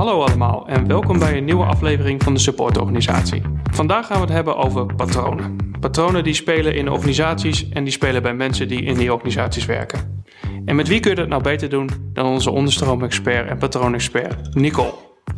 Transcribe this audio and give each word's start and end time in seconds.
Hallo 0.00 0.22
allemaal 0.22 0.66
en 0.66 0.86
welkom 0.86 1.18
bij 1.18 1.36
een 1.36 1.44
nieuwe 1.44 1.64
aflevering 1.64 2.22
van 2.22 2.34
de 2.34 2.40
supportorganisatie. 2.40 3.42
Vandaag 3.70 4.06
gaan 4.06 4.16
we 4.16 4.22
het 4.22 4.32
hebben 4.32 4.56
over 4.56 4.94
patronen. 4.94 5.56
Patronen 5.80 6.24
die 6.24 6.34
spelen 6.34 6.74
in 6.74 6.90
organisaties 6.90 7.68
en 7.68 7.84
die 7.84 7.92
spelen 7.92 8.22
bij 8.22 8.34
mensen 8.34 8.68
die 8.68 8.82
in 8.82 8.94
die 8.94 9.12
organisaties 9.12 9.66
werken. 9.66 10.24
En 10.64 10.76
met 10.76 10.88
wie 10.88 11.00
kun 11.00 11.10
je 11.10 11.16
dat 11.16 11.28
nou 11.28 11.42
beter 11.42 11.68
doen 11.68 11.90
dan 12.12 12.26
onze 12.26 12.50
onderstroomexpert 12.50 13.48
en 13.48 13.58
patroonexpert 13.58 14.54
Nicole? 14.54 14.94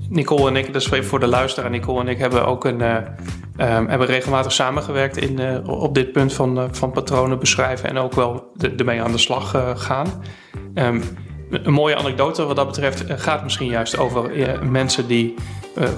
Nicole 0.08 0.48
en 0.48 0.56
ik, 0.56 0.72
dat 0.72 0.82
is 0.82 1.06
voor 1.06 1.20
de 1.20 1.26
luisteraar, 1.26 1.70
Nicole 1.70 2.00
en 2.00 2.08
ik 2.08 2.18
hebben 2.18 2.46
ook 2.46 2.64
een, 2.64 2.80
uh, 2.80 2.94
um, 2.96 3.88
hebben 3.88 4.06
regelmatig 4.06 4.52
samengewerkt 4.52 5.16
in, 5.16 5.40
uh, 5.40 5.68
op 5.68 5.94
dit 5.94 6.12
punt 6.12 6.32
van, 6.32 6.58
uh, 6.58 6.64
van 6.70 6.92
patronen 6.92 7.38
beschrijven 7.38 7.88
en 7.88 7.98
ook 7.98 8.12
wel 8.12 8.52
ermee 8.76 9.02
aan 9.02 9.12
de 9.12 9.18
slag 9.18 9.74
gaan. 9.76 10.06
Um, 10.74 11.02
een 11.52 11.72
mooie 11.72 11.96
anekdote 11.96 12.44
wat 12.44 12.56
dat 12.56 12.66
betreft 12.66 13.04
gaat 13.08 13.42
misschien 13.42 13.68
juist 13.68 13.98
over 13.98 14.30
mensen 14.70 15.06
die 15.06 15.34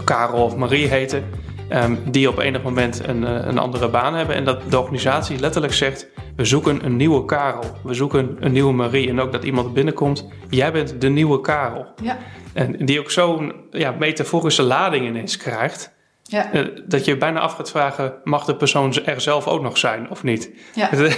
Karel 0.05 0.45
of 0.45 0.57
Marie 0.57 0.87
heten, 0.87 1.25
um, 1.73 1.99
die 2.11 2.29
op 2.29 2.39
enig 2.39 2.63
moment 2.63 3.09
een, 3.09 3.49
een 3.49 3.59
andere 3.59 3.89
baan 3.89 4.15
hebben 4.15 4.37
en 4.37 4.45
dat 4.45 4.71
de 4.71 4.79
organisatie 4.79 5.39
letterlijk 5.39 5.73
zegt: 5.73 6.09
we 6.37 6.45
zoeken 6.45 6.85
een 6.85 6.97
nieuwe 6.97 7.25
Karel, 7.25 7.65
we 7.83 7.95
zoeken 7.95 8.37
een 8.41 8.53
nieuwe 8.53 8.73
Marie 8.73 9.09
en 9.09 9.21
ook 9.21 9.33
dat 9.33 9.45
iemand 9.45 9.73
binnenkomt, 9.75 10.29
jij 10.49 10.73
bent 10.73 11.01
de 11.01 11.09
nieuwe 11.09 11.41
Karel. 11.41 11.87
Ja. 12.03 12.19
En 12.53 12.87
die 12.87 13.01
ook 13.01 13.11
zo'n 13.11 13.53
ja, 13.71 13.95
metaforische 13.99 14.63
lading 14.63 15.07
ineens 15.07 15.37
krijgt. 15.37 15.94
Ja. 16.29 16.55
Uh, 16.55 16.67
dat 16.87 17.05
je 17.05 17.17
bijna 17.17 17.41
af 17.41 17.53
gaat 17.55 17.71
vragen: 17.71 18.15
mag 18.25 18.45
de 18.45 18.57
persoon 18.57 18.95
er 19.05 19.21
zelf 19.21 19.47
ook 19.47 19.63
nog 19.63 19.79
zijn 19.79 20.11
of 20.11 20.23
niet? 20.23 20.51
Ja, 20.75 20.91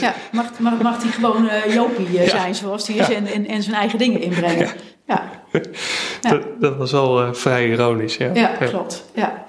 ja. 0.00 0.14
Mag, 0.32 0.58
mag, 0.58 0.82
mag 0.82 0.98
die 0.98 1.10
gewoon 1.10 1.44
uh, 1.44 1.74
Jopie 1.74 2.08
uh, 2.08 2.28
zijn 2.28 2.54
zoals 2.54 2.84
die 2.84 2.96
is 2.96 3.10
en, 3.10 3.26
en, 3.26 3.46
en, 3.46 3.62
zijn 3.62 3.76
eigen 3.76 3.98
dingen 3.98 4.20
inbrengen? 4.20 4.68
Ja. 5.06 5.30
Dat, 6.20 6.42
dat, 6.60 6.76
was 6.76 6.92
wel 6.92 7.34
vrij 7.34 7.68
ironisch. 7.68 8.16
Ja, 8.16 8.34
ja 8.34 8.46
klopt. 8.46 9.04
Ja. 9.14 9.46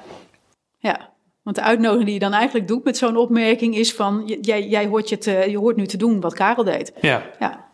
ja. 0.79 1.09
Want 1.43 1.55
de 1.55 1.61
uitnodiging 1.61 2.05
die 2.05 2.13
je 2.13 2.19
dan 2.19 2.33
eigenlijk 2.33 2.67
doet 2.67 2.83
met 2.83 2.97
zo'n 2.97 3.17
opmerking 3.17 3.75
is 3.75 3.93
van: 3.93 4.37
jij, 4.41 4.67
jij 4.67 4.87
hoort, 4.87 5.09
je, 5.09 5.17
te, 5.17 5.45
je 5.49 5.57
hoort 5.57 5.75
nu 5.75 5.85
te 5.85 5.97
doen 5.97 6.19
wat 6.19 6.33
Karel 6.33 6.63
deed. 6.63 6.93
Ja. 7.01 7.23
Ja. 7.39 7.69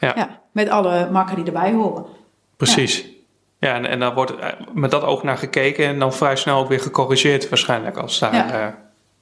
ja. 0.00 0.42
Met 0.52 0.68
alle 0.68 1.10
makken 1.10 1.36
die 1.36 1.44
erbij 1.44 1.72
horen. 1.72 2.06
Precies. 2.56 3.13
Ja, 3.64 3.74
en, 3.74 3.86
en 3.86 3.98
dan 3.98 4.14
wordt 4.14 4.32
met 4.72 4.90
dat 4.90 5.02
oog 5.02 5.22
naar 5.22 5.38
gekeken 5.38 5.86
en 5.86 5.98
dan 5.98 6.12
vrij 6.12 6.36
snel 6.36 6.58
ook 6.58 6.68
weer 6.68 6.80
gecorrigeerd 6.80 7.48
waarschijnlijk 7.48 7.96
als 7.96 8.18
daar 8.18 8.34
ja. 8.34 8.66
uh, 8.66 8.72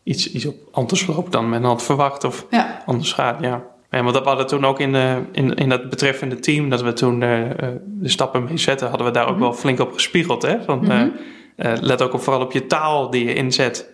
iets, 0.03 0.33
iets 0.33 0.47
op 0.47 0.55
anders 0.71 1.07
loopt 1.07 1.33
dan 1.33 1.49
men 1.49 1.65
had 1.65 1.83
verwacht 1.83 2.25
of 2.25 2.47
ja. 2.51 2.83
anders 2.87 3.12
gaat. 3.12 3.41
Ja. 3.41 3.62
Ja, 3.91 4.03
want 4.03 4.15
dat 4.15 4.25
hadden 4.25 4.47
toen 4.47 4.65
ook 4.65 4.81
in, 4.81 4.95
uh, 4.95 5.17
in, 5.33 5.55
in 5.55 5.69
dat 5.69 5.91
betreffende 5.91 6.39
team, 6.39 6.69
dat 6.69 6.83
we 6.83 6.93
toen 6.93 7.21
uh, 7.21 7.41
de 7.84 8.09
stappen 8.09 8.45
mee 8.45 8.57
zetten, 8.57 8.89
hadden 8.89 9.07
we 9.07 9.12
daar 9.12 9.25
ook 9.25 9.31
-hmm. 9.31 9.41
wel 9.41 9.53
flink 9.53 9.81
op 9.81 9.93
gespiegeld. 9.93 10.43
Hè? 10.43 10.65
Want, 10.65 10.87
-hmm. 10.87 11.12
let 11.56 12.03
ook 12.03 12.12
op, 12.12 12.21
vooral 12.21 12.43
op 12.43 12.53
je 12.53 12.67
taal 12.67 13.11
die 13.11 13.25
je 13.25 13.34
inzet 13.34 13.91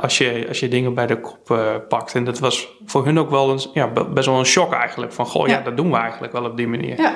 als, 0.00 0.18
je, 0.18 0.44
als 0.48 0.60
je 0.60 0.68
dingen 0.68 0.94
bij 0.94 1.06
de 1.06 1.20
kop 1.20 1.58
pakt. 1.88 2.14
En 2.14 2.24
dat 2.24 2.38
was 2.38 2.68
voor 2.86 3.04
hun 3.04 3.18
ook 3.18 3.30
wel 3.30 3.50
een, 3.50 3.60
ja, 3.72 3.88
best 3.88 4.26
wel 4.26 4.38
een 4.38 4.44
shock 4.44 4.72
eigenlijk. 4.72 5.12
Van, 5.12 5.26
goh, 5.26 5.46
ja, 5.46 5.56
ja 5.56 5.62
dat 5.62 5.76
doen 5.76 5.90
we 5.90 5.96
eigenlijk 5.96 6.32
wel 6.32 6.44
op 6.44 6.56
die 6.56 6.68
manier. 6.68 7.00
Ja. 7.00 7.14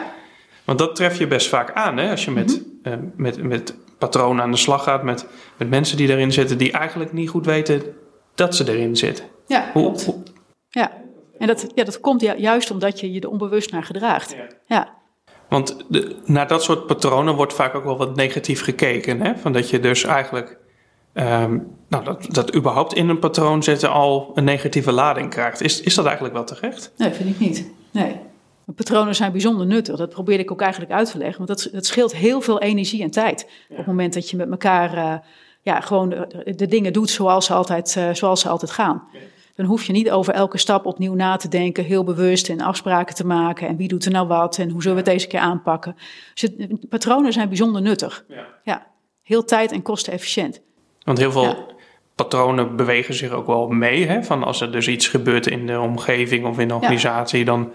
Want 0.69 0.81
dat 0.81 0.97
tref 0.97 1.19
je 1.19 1.27
best 1.27 1.49
vaak 1.49 1.73
aan 1.73 1.97
hè? 1.97 2.11
als 2.11 2.25
je 2.25 2.31
met, 2.31 2.49
mm 2.49 2.67
uh, 2.83 2.95
met, 3.17 3.43
met 3.43 3.75
patronen 3.99 4.43
aan 4.43 4.51
de 4.51 4.57
slag 4.57 4.83
gaat, 4.83 5.03
met, 5.03 5.27
met 5.57 5.69
mensen 5.69 5.97
die 5.97 6.09
erin 6.09 6.33
zitten, 6.33 6.59
die 6.59 6.73
eigenlijk 6.73 7.13
niet 7.13 7.29
goed 7.29 7.47
weten 7.47 7.83
dat 8.35 8.57
ze 8.57 8.73
erin 8.73 8.97
zitten. 8.97 9.25
Ja, 9.47 9.71
hoe, 9.73 10.03
hoe... 10.05 10.23
ja. 10.69 10.93
en 11.39 11.47
dat, 11.47 11.67
ja, 11.75 11.85
dat 11.85 12.01
komt 12.01 12.21
juist 12.21 12.71
omdat 12.71 13.01
je 13.01 13.13
je 13.13 13.21
er 13.21 13.29
onbewust 13.29 13.73
naar 13.73 13.85
gedraagt. 13.85 14.37
Ja. 14.37 14.47
ja. 14.67 14.95
Want 15.49 15.85
de, 15.89 16.17
naar 16.25 16.49
dat 16.49 16.63
soort 16.63 16.87
patronen 16.87 17.35
wordt 17.35 17.55
vaak 17.55 17.75
ook 17.75 17.85
wel 17.85 17.97
wat 17.97 18.17
negatief 18.17 18.63
gekeken. 18.63 19.21
Hè? 19.21 19.37
Van 19.37 19.53
dat 19.53 19.71
je 19.71 19.81
dus 19.81 20.05
eigenlijk, 20.05 20.59
um, 21.15 21.77
nou, 21.89 22.05
dat, 22.05 22.27
dat 22.29 22.55
überhaupt 22.55 22.95
in 22.95 23.09
een 23.09 23.19
patroon 23.19 23.63
zetten 23.63 23.91
al 23.91 24.31
een 24.35 24.45
negatieve 24.45 24.93
lading 24.93 25.31
krijgt. 25.31 25.61
Is, 25.61 25.81
is 25.81 25.95
dat 25.95 26.05
eigenlijk 26.05 26.35
wel 26.35 26.45
terecht? 26.45 26.93
Nee, 26.97 27.13
vind 27.13 27.29
ik 27.29 27.39
niet. 27.39 27.71
Nee. 27.93 28.21
Patronen 28.75 29.15
zijn 29.15 29.33
bijzonder 29.33 29.67
nuttig. 29.67 29.97
Dat 29.97 30.11
probeerde 30.11 30.43
ik 30.43 30.51
ook 30.51 30.61
eigenlijk 30.61 30.93
uit 30.93 31.11
te 31.11 31.19
leggen. 31.19 31.47
Want 31.47 31.49
dat, 31.49 31.73
dat 31.73 31.87
scheelt 31.87 32.17
heel 32.17 32.41
veel 32.41 32.61
energie 32.61 33.03
en 33.03 33.11
tijd. 33.11 33.51
Op 33.69 33.77
het 33.77 33.87
moment 33.87 34.15
dat 34.15 34.31
je 34.31 34.37
met 34.37 34.51
elkaar 34.51 34.95
uh, 34.95 35.15
ja, 35.63 35.81
gewoon 35.81 36.09
de, 36.09 36.55
de, 36.57 36.67
dingen 36.67 36.93
doet 36.93 37.11
zoals 37.11 37.47
ze 37.47 37.53
altijd, 37.53 37.95
uh, 37.99 38.09
zoals 38.13 38.41
ze 38.41 38.49
altijd 38.49 38.71
gaan. 38.71 39.03
Dan 39.55 39.67
hoef 39.67 39.85
je 39.85 39.93
niet 39.93 40.11
over 40.11 40.35
elke 40.35 40.59
stap 40.59 40.87
opnieuw 40.87 41.15
na 41.15 41.37
te 41.37 41.49
denken, 41.49 41.85
heel 41.85 42.05
bewust 42.05 42.49
en 42.49 42.61
afspraken 42.61 43.15
te 43.15 43.27
maken. 43.27 43.69
En 43.69 43.77
wie 43.77 43.89
doet 43.89 44.05
er 44.05 44.11
nou 44.11 44.27
wat 44.27 44.59
en 44.59 44.71
hoe 44.71 44.83
zullen 44.83 44.97
we 44.97 45.03
het 45.03 45.13
deze 45.13 45.27
keer 45.27 45.41
aanpakken. 45.41 45.97
Dus 46.35 46.43
het, 46.43 46.89
patronen 46.89 47.33
zijn 47.33 47.49
bijzonder 47.49 47.83
nuttig. 47.83 48.25
Ja. 48.29 48.47
ja. 48.65 48.87
heel 49.23 49.45
tijd- 49.45 49.73
en 49.73 49.83
kostenefficiënt. 49.83 50.61
Want 51.05 51.19
heel 51.19 51.33
veel 51.33 51.77
patronen 52.15 52.77
bewegen 52.77 53.15
zich 53.15 53.31
ook 53.31 53.47
wel 53.47 53.69
mee. 53.69 54.07
Hè? 54.07 54.23
Van 54.23 54.45
als 54.45 54.61
er 54.61 54.73
dus 54.73 54.89
iets 54.89 55.09
gebeurt 55.09 55.47
in 55.47 55.67
de 55.67 55.81
omgeving 55.81 56.47
of 56.47 56.59
in 56.59 56.69
de 56.69 56.75
organisatie, 56.75 57.45
dan 57.45 57.73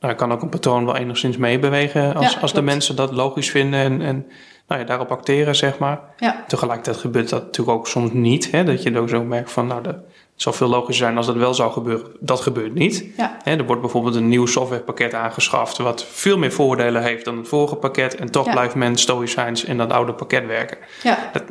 nou, 0.00 0.14
kan 0.14 0.32
ook 0.32 0.42
een 0.42 0.48
patroon 0.48 0.84
wel 0.84 0.96
enigszins 0.96 1.36
meebewegen 1.36 2.14
als, 2.14 2.40
als 2.40 2.52
de 2.52 2.62
mensen 2.62 2.96
dat 2.96 3.12
logisch 3.12 3.50
vinden 3.50 3.80
en, 3.80 4.02
en 4.02 4.26
nou 4.66 4.80
ja, 4.80 4.86
daarop 4.86 5.10
acteren, 5.10 5.56
zeg 5.56 5.78
maar. 5.78 6.00
Ja. 6.16 6.44
Tegelijkertijd 6.46 6.96
gebeurt 6.96 7.28
dat 7.28 7.42
natuurlijk 7.42 7.78
ook 7.78 7.88
soms 7.88 8.12
niet. 8.12 8.50
Hè, 8.50 8.64
dat 8.64 8.82
je 8.82 8.98
ook 8.98 9.08
zo 9.08 9.24
merkt 9.24 9.52
van, 9.52 9.66
nou, 9.66 9.82
dat, 9.82 9.94
het 9.94 10.42
zou 10.42 10.54
veel 10.54 10.68
logischer 10.68 11.04
zijn 11.06 11.16
als 11.16 11.26
dat 11.26 11.36
wel 11.36 11.54
zou 11.54 11.72
gebeuren. 11.72 12.06
Dat 12.20 12.40
gebeurt 12.40 12.74
niet. 12.74 13.04
Ja. 13.16 13.36
Hè, 13.42 13.56
er 13.56 13.66
wordt 13.66 13.80
bijvoorbeeld 13.80 14.14
een 14.14 14.28
nieuw 14.28 14.46
softwarepakket 14.46 15.14
aangeschaft... 15.14 15.78
wat 15.78 16.04
veel 16.04 16.38
meer 16.38 16.52
voordelen 16.52 17.02
heeft 17.02 17.24
dan 17.24 17.36
het 17.36 17.48
vorige 17.48 17.76
pakket... 17.76 18.14
en 18.16 18.30
toch 18.30 18.50
blijft 18.50 18.74
men 18.74 18.96
stoïcijns 18.96 19.64
in 19.64 19.78
dat 19.78 19.92
oude 19.92 20.12
pakket 20.12 20.46
werken. 20.46 20.78
Ja. 21.02 21.30
Dat 21.32 21.42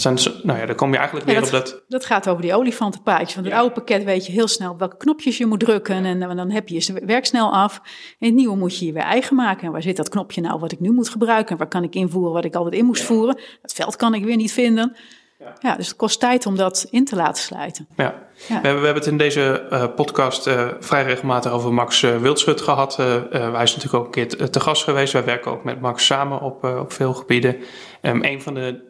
zijn, 0.00 0.18
nou 0.42 0.58
ja, 0.58 0.66
dan 0.66 0.76
kom 0.76 0.90
je 0.90 0.96
eigenlijk 0.96 1.26
weer 1.26 1.42
op 1.42 1.50
dat... 1.50 1.82
Dat 1.88 2.04
gaat 2.04 2.28
over 2.28 2.42
die 2.42 2.54
olifantenpaadje. 2.54 3.34
Want 3.34 3.46
het 3.46 3.56
oude 3.56 3.74
pakket 3.74 4.04
weet 4.04 4.26
je 4.26 4.32
heel 4.32 4.48
snel 4.48 4.76
welke 4.76 4.96
knopjes 4.96 5.38
je 5.38 5.46
moet 5.46 5.60
drukken. 5.60 6.04
En, 6.04 6.22
en 6.22 6.36
dan 6.36 6.50
heb 6.50 6.68
je 6.68 6.74
je 6.74 7.02
werk 7.06 7.26
snel 7.26 7.52
af. 7.52 7.80
En 8.18 8.26
het 8.26 8.34
nieuwe 8.34 8.56
moet 8.56 8.78
je 8.78 8.86
je 8.86 8.92
weer 8.92 9.02
eigen 9.02 9.36
maken. 9.36 9.66
En 9.66 9.72
waar 9.72 9.82
zit 9.82 9.96
dat 9.96 10.08
knopje 10.08 10.40
nou 10.40 10.60
wat 10.60 10.72
ik 10.72 10.80
nu 10.80 10.90
moet 10.90 11.08
gebruiken? 11.08 11.50
En 11.50 11.56
waar 11.56 11.68
kan 11.68 11.82
ik 11.82 11.94
invoeren 11.94 12.32
wat 12.32 12.44
ik 12.44 12.54
altijd 12.54 12.74
in 12.74 12.84
moest 12.84 13.02
voeren? 13.02 13.40
Dat 13.62 13.72
veld 13.72 13.96
kan 13.96 14.14
ik 14.14 14.24
weer 14.24 14.36
niet 14.36 14.52
vinden. 14.52 14.96
Ja. 15.38 15.54
ja. 15.60 15.76
dus 15.76 15.88
het 15.88 15.96
kost 15.96 16.20
tijd 16.20 16.46
om 16.46 16.56
dat 16.56 16.86
in 16.90 17.04
te 17.04 17.16
laten 17.16 17.42
sluiten. 17.42 17.88
Ja. 17.96 18.04
ja. 18.04 18.14
We, 18.46 18.52
hebben, 18.52 18.80
we 18.80 18.84
hebben 18.84 19.02
het 19.02 19.06
in 19.06 19.18
deze 19.18 19.66
uh, 19.72 19.84
podcast 19.94 20.46
uh, 20.46 20.68
vrij 20.80 21.04
regelmatig 21.04 21.52
over 21.52 21.72
Max 21.72 22.02
uh, 22.02 22.16
Wildschut 22.16 22.60
gehad. 22.60 22.96
hij 22.96 23.62
is 23.62 23.76
natuurlijk 23.76 23.94
ook 23.94 24.04
een 24.04 24.10
keer 24.10 24.50
te 24.50 24.60
gast 24.60 24.84
geweest. 24.84 25.12
Wij 25.12 25.24
werken 25.24 25.50
ook 25.50 25.64
met 25.64 25.80
Max 25.80 26.06
samen 26.06 26.40
op, 26.40 26.64
op 26.64 26.92
veel 26.92 27.14
gebieden. 27.14 27.56
Um, 28.02 28.24
een 28.24 28.42
van 28.42 28.54
de 28.54 28.80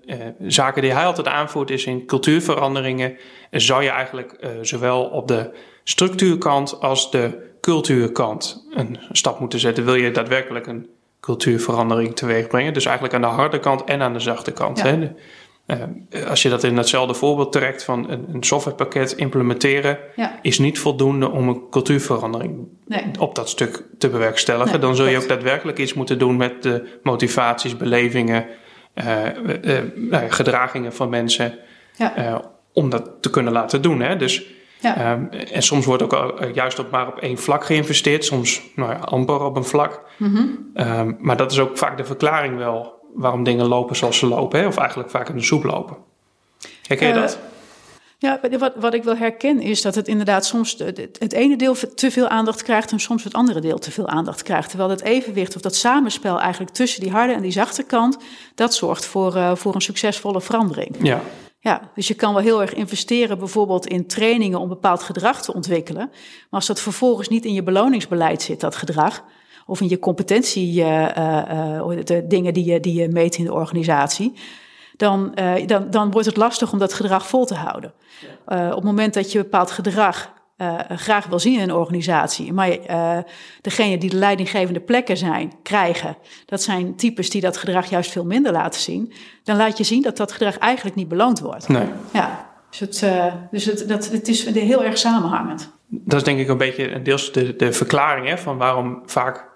zaken 0.40 0.82
die 0.82 0.92
hij 0.92 1.04
altijd 1.04 1.28
aanvoert 1.28 1.70
is 1.70 1.84
in 1.84 2.06
cultuurveranderingen... 2.06 3.16
zou 3.50 3.82
je 3.82 3.90
eigenlijk 3.90 4.48
zowel 4.60 5.04
op 5.04 5.28
de 5.28 5.50
structuurkant 5.84 6.80
als 6.80 7.10
de 7.10 7.46
cultuurkant 7.60 8.66
een 8.70 8.98
stap 9.12 9.40
moeten 9.40 9.58
zetten. 9.58 9.84
Wil 9.84 9.94
je 9.94 10.10
daadwerkelijk 10.10 10.66
een 10.66 10.88
cultuurverandering 11.20 12.16
teweeg 12.16 12.46
brengen? 12.46 12.72
Dus 12.72 12.84
eigenlijk 12.84 13.14
aan 13.14 13.20
de 13.30 13.36
harde 13.36 13.58
kant 13.58 13.84
en 13.84 14.02
aan 14.02 14.12
de 14.12 14.20
zachte 14.20 14.52
kant. 14.52 14.78
Ja. 14.78 14.84
Hè? 14.84 15.12
Uh, 15.68 16.26
als 16.28 16.42
je 16.42 16.48
dat 16.48 16.64
in 16.64 16.76
hetzelfde 16.76 17.14
voorbeeld 17.14 17.52
trekt 17.52 17.84
van 17.84 18.10
een, 18.10 18.26
een 18.32 18.42
softwarepakket 18.42 19.12
implementeren, 19.12 19.98
ja. 20.16 20.38
is 20.42 20.58
niet 20.58 20.78
voldoende 20.78 21.30
om 21.30 21.48
een 21.48 21.68
cultuurverandering 21.70 22.68
nee. 22.86 23.04
op 23.18 23.34
dat 23.34 23.48
stuk 23.48 23.84
te 23.98 24.08
bewerkstelligen. 24.08 24.70
Nee, 24.70 24.80
dan 24.80 24.96
zul 24.96 25.06
je 25.06 25.16
ook 25.16 25.28
daadwerkelijk 25.28 25.78
iets 25.78 25.94
moeten 25.94 26.18
doen 26.18 26.36
met 26.36 26.62
de 26.62 26.98
motivaties, 27.02 27.76
belevingen, 27.76 28.46
uh, 28.94 29.24
uh, 29.94 30.20
gedragingen 30.28 30.92
van 30.92 31.08
mensen, 31.08 31.58
ja. 31.96 32.42
om 32.72 32.90
dat 32.90 33.10
te 33.20 33.30
kunnen 33.30 33.52
laten 33.52 33.82
doen. 33.82 34.00
Hè? 34.00 34.16
Dus, 34.16 34.46
ja. 34.80 35.12
um, 35.12 35.28
en 35.30 35.62
soms 35.62 35.86
wordt 35.86 36.02
ook 36.02 36.40
juist 36.54 36.78
op 36.78 36.90
maar 36.90 37.08
op 37.08 37.18
één 37.18 37.38
vlak 37.38 37.64
geïnvesteerd, 37.64 38.24
soms 38.24 38.62
nou 38.74 38.90
ja, 38.90 38.98
amper 38.98 39.40
op 39.40 39.56
een 39.56 39.64
vlak. 39.64 40.02
Mm 40.16 40.34
-hmm. 40.34 40.70
um, 40.98 41.16
maar 41.20 41.36
dat 41.36 41.52
is 41.52 41.58
ook 41.58 41.78
vaak 41.78 41.96
de 41.96 42.04
verklaring 42.04 42.56
wel 42.56 42.97
waarom 43.18 43.42
dingen 43.42 43.66
lopen 43.66 43.96
zoals 43.96 44.18
ze 44.18 44.26
lopen, 44.26 44.60
hè? 44.60 44.66
of 44.66 44.76
eigenlijk 44.76 45.10
vaak 45.10 45.28
in 45.28 45.36
de 45.36 45.42
soep 45.42 45.64
lopen. 45.64 45.96
Herken 46.82 47.08
je 47.08 47.14
uh, 47.14 47.20
dat? 47.20 47.38
Ja, 48.18 48.40
wat, 48.58 48.72
wat 48.76 48.94
ik 48.94 49.04
wel 49.04 49.16
herken 49.16 49.60
is 49.60 49.82
dat 49.82 49.94
het 49.94 50.08
inderdaad 50.08 50.46
soms 50.46 50.74
het, 50.78 51.16
het 51.18 51.32
ene 51.32 51.56
deel 51.56 51.74
te 51.94 52.10
veel 52.10 52.28
aandacht 52.28 52.62
krijgt 52.62 52.92
en 52.92 53.00
soms 53.00 53.24
het 53.24 53.32
andere 53.32 53.60
deel 53.60 53.78
te 53.78 53.90
veel 53.90 54.08
aandacht 54.08 54.42
krijgt. 54.42 54.68
Terwijl 54.68 54.90
het 54.90 55.02
evenwicht 55.02 55.56
of 55.56 55.62
dat 55.62 55.74
samenspel 55.74 56.40
eigenlijk 56.40 56.74
tussen 56.74 57.00
die 57.00 57.10
harde 57.10 57.32
en 57.32 57.42
die 57.42 57.50
zachte 57.50 57.82
kant, 57.82 58.18
dat 58.54 58.74
zorgt 58.74 59.06
voor, 59.06 59.36
uh, 59.36 59.54
voor 59.54 59.74
een 59.74 59.80
succesvolle 59.80 60.40
verandering. 60.40 60.96
Ja. 61.02 61.20
Ja, 61.60 61.90
dus 61.94 62.08
je 62.08 62.14
kan 62.14 62.34
wel 62.34 62.42
heel 62.42 62.60
erg 62.60 62.74
investeren 62.74 63.38
bijvoorbeeld 63.38 63.86
in 63.86 64.06
trainingen 64.06 64.60
om 64.60 64.68
bepaald 64.68 65.02
gedrag 65.02 65.42
te 65.42 65.54
ontwikkelen. 65.54 66.08
Maar 66.10 66.46
als 66.50 66.66
dat 66.66 66.80
vervolgens 66.80 67.28
niet 67.28 67.44
in 67.44 67.52
je 67.52 67.62
beloningsbeleid 67.62 68.42
zit, 68.42 68.60
dat 68.60 68.76
gedrag, 68.76 69.24
of 69.68 69.80
in 69.80 69.88
je 69.88 69.98
competentie, 69.98 70.80
uh, 70.80 71.08
uh, 71.18 72.04
de 72.04 72.26
dingen 72.26 72.54
die 72.54 72.64
je, 72.64 72.80
die 72.80 73.00
je 73.00 73.08
meet 73.08 73.36
in 73.36 73.44
de 73.44 73.52
organisatie, 73.52 74.32
dan, 74.96 75.34
dan, 75.66 75.90
dan 75.90 76.10
wordt 76.10 76.26
het 76.26 76.36
lastig 76.36 76.72
om 76.72 76.78
dat 76.78 76.92
gedrag 76.92 77.28
vol 77.28 77.44
te 77.44 77.54
houden. 77.54 77.92
op 78.46 78.74
het 78.74 78.84
moment 78.84 79.14
dat 79.14 79.32
je 79.32 79.38
bepaald 79.38 79.70
gedrag 79.70 80.32
uh, 80.58 80.78
graag 80.88 81.26
wil 81.26 81.38
zien 81.38 81.54
in 81.54 81.60
een 81.60 81.74
organisatie. 81.74 82.52
Maar 82.52 82.70
uh, 82.90 83.18
degene 83.60 83.98
die 83.98 84.10
de 84.10 84.16
leidinggevende 84.16 84.80
plekken 84.80 85.16
zijn, 85.16 85.52
krijgen, 85.62 86.16
dat 86.46 86.62
zijn 86.62 86.96
types 86.96 87.30
die 87.30 87.40
dat 87.40 87.56
gedrag 87.56 87.90
juist 87.90 88.10
veel 88.10 88.24
minder 88.24 88.52
laten 88.52 88.80
zien. 88.80 89.12
Dan 89.44 89.56
laat 89.56 89.78
je 89.78 89.84
zien 89.84 90.02
dat 90.02 90.16
dat 90.16 90.32
gedrag 90.32 90.58
eigenlijk 90.58 90.96
niet 90.96 91.08
beloond 91.08 91.40
wordt. 91.40 91.68
Nee. 91.68 91.86
Ja, 92.12 92.50
dus, 92.70 92.78
het, 92.78 93.02
uh, 93.04 93.34
dus 93.50 93.64
het, 93.64 93.88
dat, 93.88 94.10
het 94.10 94.28
is 94.28 94.44
heel 94.44 94.84
erg 94.84 94.98
samenhangend. 94.98 95.70
Dat 95.86 96.18
is 96.18 96.24
denk 96.24 96.38
ik 96.38 96.48
een 96.48 96.58
beetje 96.58 97.02
deels 97.02 97.32
de, 97.32 97.56
de 97.56 97.72
verklaring 97.72 98.28
hè, 98.28 98.38
van 98.38 98.56
waarom 98.56 99.02
vaak 99.06 99.47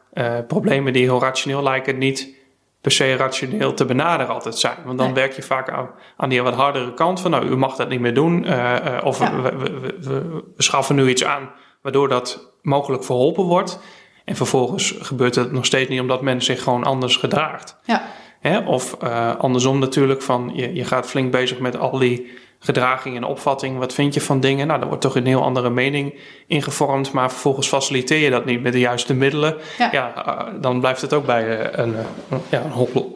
problemen 0.46 0.92
die 0.92 1.02
heel 1.02 1.20
rationeel 1.20 1.62
lijken 1.62 1.98
niet 1.98 2.40
per 2.82 2.92
se 2.92 3.16
rationeel 3.16 3.74
te 3.74 3.84
benaderen 3.84 4.34
altijd 4.34 4.58
zijn. 4.58 4.76
Want 4.84 4.98
dan 4.98 5.14
werk 5.14 5.32
je 5.32 5.42
vaak 5.42 5.70
aan, 5.70 5.90
aan 6.16 6.28
die 6.28 6.42
wat 6.42 6.54
hardere 6.54 6.94
kant 6.94 7.20
van, 7.20 7.30
nou, 7.30 7.46
u 7.46 7.56
mag 7.56 7.76
dat 7.76 7.88
niet 7.88 8.00
meer 8.00 8.14
doen. 8.14 8.44
Uh, 8.44 8.74
uh, 8.84 9.04
of 9.04 9.18
we, 9.18 9.40
we, 9.42 9.58
we, 9.58 9.96
we, 10.00 10.42
schaffen 10.56 10.94
nu 10.94 11.08
iets 11.08 11.24
aan 11.24 11.50
waardoor 11.82 12.08
dat 12.08 12.52
mogelijk 12.62 13.04
verholpen 13.04 13.44
wordt. 13.44 13.78
En 14.24 14.36
vervolgens 14.36 14.94
gebeurt 14.98 15.34
het 15.34 15.52
nog 15.52 15.64
steeds 15.64 15.90
niet 15.90 16.00
omdat 16.00 16.22
men 16.22 16.42
zich 16.42 16.62
gewoon 16.62 16.84
anders 16.84 17.16
gedraagt. 17.16 17.76
Ja. 17.84 18.02
Hè? 18.40 18.58
Of 18.58 18.96
uh, 19.02 19.36
andersom 19.36 19.78
natuurlijk, 19.78 20.22
van 20.22 20.50
je, 20.54 20.74
je 20.74 20.84
gaat 20.84 21.06
flink 21.06 21.30
bezig 21.30 21.58
met 21.58 21.78
al 21.78 21.98
die 21.98 22.38
gedraging 22.64 23.16
en 23.16 23.24
opvatting. 23.24 23.78
Wat 23.78 23.94
vind 23.94 24.14
je 24.14 24.20
van 24.20 24.40
dingen? 24.40 24.66
Nou, 24.66 24.78
daar 24.78 24.88
wordt 24.88 25.02
toch 25.02 25.16
een 25.16 25.26
heel 25.26 25.42
andere 25.42 25.70
mening 25.70 26.14
in 26.46 26.62
gevormd. 26.62 27.12
Maar 27.12 27.30
vervolgens 27.30 27.68
faciliteer 27.68 28.18
je 28.18 28.30
dat 28.30 28.44
niet 28.44 28.62
met 28.62 28.72
de 28.72 28.78
juiste 28.78 29.14
middelen. 29.14 29.56
Ja, 29.78 29.88
ja 29.92 30.26
uh, 30.26 30.60
dan 30.60 30.80
blijft 30.80 31.00
het 31.00 31.12
ook 31.12 31.26
bij 31.26 31.60
uh, 31.60 31.66
een, 31.72 31.92
uh, 31.92 32.38
ja, 32.50 32.64
een 32.64 32.70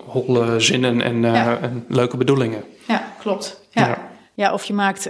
holle 0.07 0.61
zinnen 0.61 1.01
en, 1.01 1.23
ja. 1.23 1.59
en, 1.59 1.85
leuke 1.89 2.17
bedoelingen. 2.17 2.65
Ja, 2.87 3.13
klopt. 3.19 3.61
Ja. 3.71 3.87
ja. 3.87 4.09
ja 4.35 4.53
of 4.53 4.65
je 4.65 4.73
maakt 4.73 5.09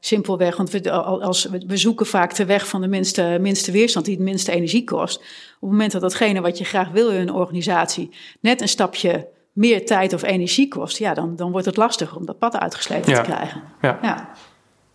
simpelweg, 0.00 0.56
want 0.56 0.70
we, 0.70 0.90
als, 0.90 1.48
we 1.66 1.76
zoeken 1.76 2.06
vaak 2.06 2.34
de 2.34 2.44
weg 2.44 2.68
van 2.68 2.80
de 2.80 2.88
minste, 2.88 3.38
minste 3.40 3.72
weerstand, 3.72 4.04
die 4.04 4.14
het 4.14 4.24
minste 4.24 4.52
energie 4.52 4.84
kost. 4.84 5.16
Op 5.16 5.24
het 5.60 5.70
moment 5.70 5.92
dat 5.92 6.00
datgene 6.00 6.40
wat 6.40 6.58
je 6.58 6.64
graag 6.64 6.88
wil 6.88 7.10
in 7.10 7.20
een 7.20 7.32
organisatie 7.32 8.10
net 8.40 8.60
een 8.60 8.68
stapje 8.68 9.28
meer 9.60 9.86
tijd 9.86 10.12
of 10.12 10.22
energie 10.22 10.68
kost, 10.68 10.98
ja, 10.98 11.14
dan, 11.14 11.36
dan 11.36 11.50
wordt 11.50 11.66
het 11.66 11.76
lastiger 11.76 12.16
om 12.16 12.26
dat 12.26 12.38
pad 12.38 12.58
uitgeslepen 12.58 13.10
ja. 13.10 13.22
te 13.22 13.30
krijgen. 13.30 13.62
Ja. 13.80 13.98
ja. 14.02 14.30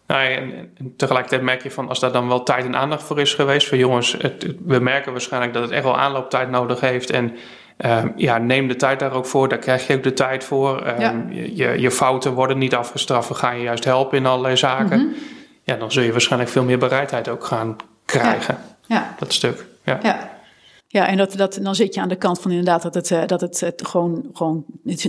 Nou, 0.08 0.28
en, 0.28 0.72
en, 0.78 0.94
tegelijkertijd 0.98 1.42
merk 1.42 1.64
je 1.64 1.72
van 1.72 1.90
als 1.90 2.00
daar 2.00 2.12
dan 2.12 2.28
wel 2.28 2.44
tijd 2.44 2.66
en 2.66 2.76
aandacht 2.76 3.04
voor 3.04 3.20
is 3.20 3.34
geweest, 3.34 3.68
van 3.68 3.78
jongens, 3.78 4.16
het, 4.18 4.56
we 4.66 4.80
merken 4.80 5.12
waarschijnlijk 5.12 5.54
dat 5.54 5.62
het 5.62 5.72
echt 5.72 5.84
wel 5.84 5.98
aanlooptijd 5.98 6.50
nodig 6.50 6.80
heeft. 6.80 7.10
En 7.10 7.36
uh, 7.86 8.04
ja, 8.16 8.38
neem 8.38 8.68
de 8.68 8.76
tijd 8.76 9.00
daar 9.00 9.14
ook 9.14 9.26
voor, 9.26 9.48
daar 9.48 9.58
krijg 9.58 9.88
je 9.88 9.96
ook 9.96 10.04
de 10.04 10.14
tijd 10.14 10.44
voor. 10.44 10.86
Uh, 10.86 11.00
ja. 11.00 11.26
je, 11.30 11.80
je 11.80 11.92
fouten 11.92 12.34
worden 12.34 12.58
niet 12.58 12.76
afgestraft, 12.76 13.28
we 13.28 13.34
gaan 13.34 13.58
je 13.58 13.64
juist 13.64 13.84
helpen 13.84 14.18
in 14.18 14.26
allerlei 14.26 14.58
zaken. 14.58 15.00
Mm 15.00 15.06
-hmm. 15.06 15.16
Ja, 15.64 15.76
dan 15.76 15.92
zul 15.92 16.04
je 16.04 16.12
waarschijnlijk 16.12 16.52
veel 16.52 16.64
meer 16.64 16.78
bereidheid 16.78 17.30
ook 17.30 17.46
gaan 17.46 17.76
krijgen. 18.06 18.58
Ja. 18.86 19.16
Dat 19.20 19.34
stuk. 19.34 19.66
Ja. 19.84 20.30
Ja. 20.96 21.08
En 21.08 21.18
dat, 21.18 21.34
dat, 21.38 21.60
dan 21.62 21.76
zit 21.76 21.94
je 21.94 22.02
aan 22.02 22.10
de 22.10 22.16
kant 22.16 22.40
van 22.42 22.52
inderdaad 22.52 22.82
dat 22.82 22.94
het, 22.94 23.10
uh, 23.10 23.26
dat 23.26 23.42
het, 23.42 23.60
het 23.60 23.88
gewoon, 23.88 24.24
gewoon 24.34 24.66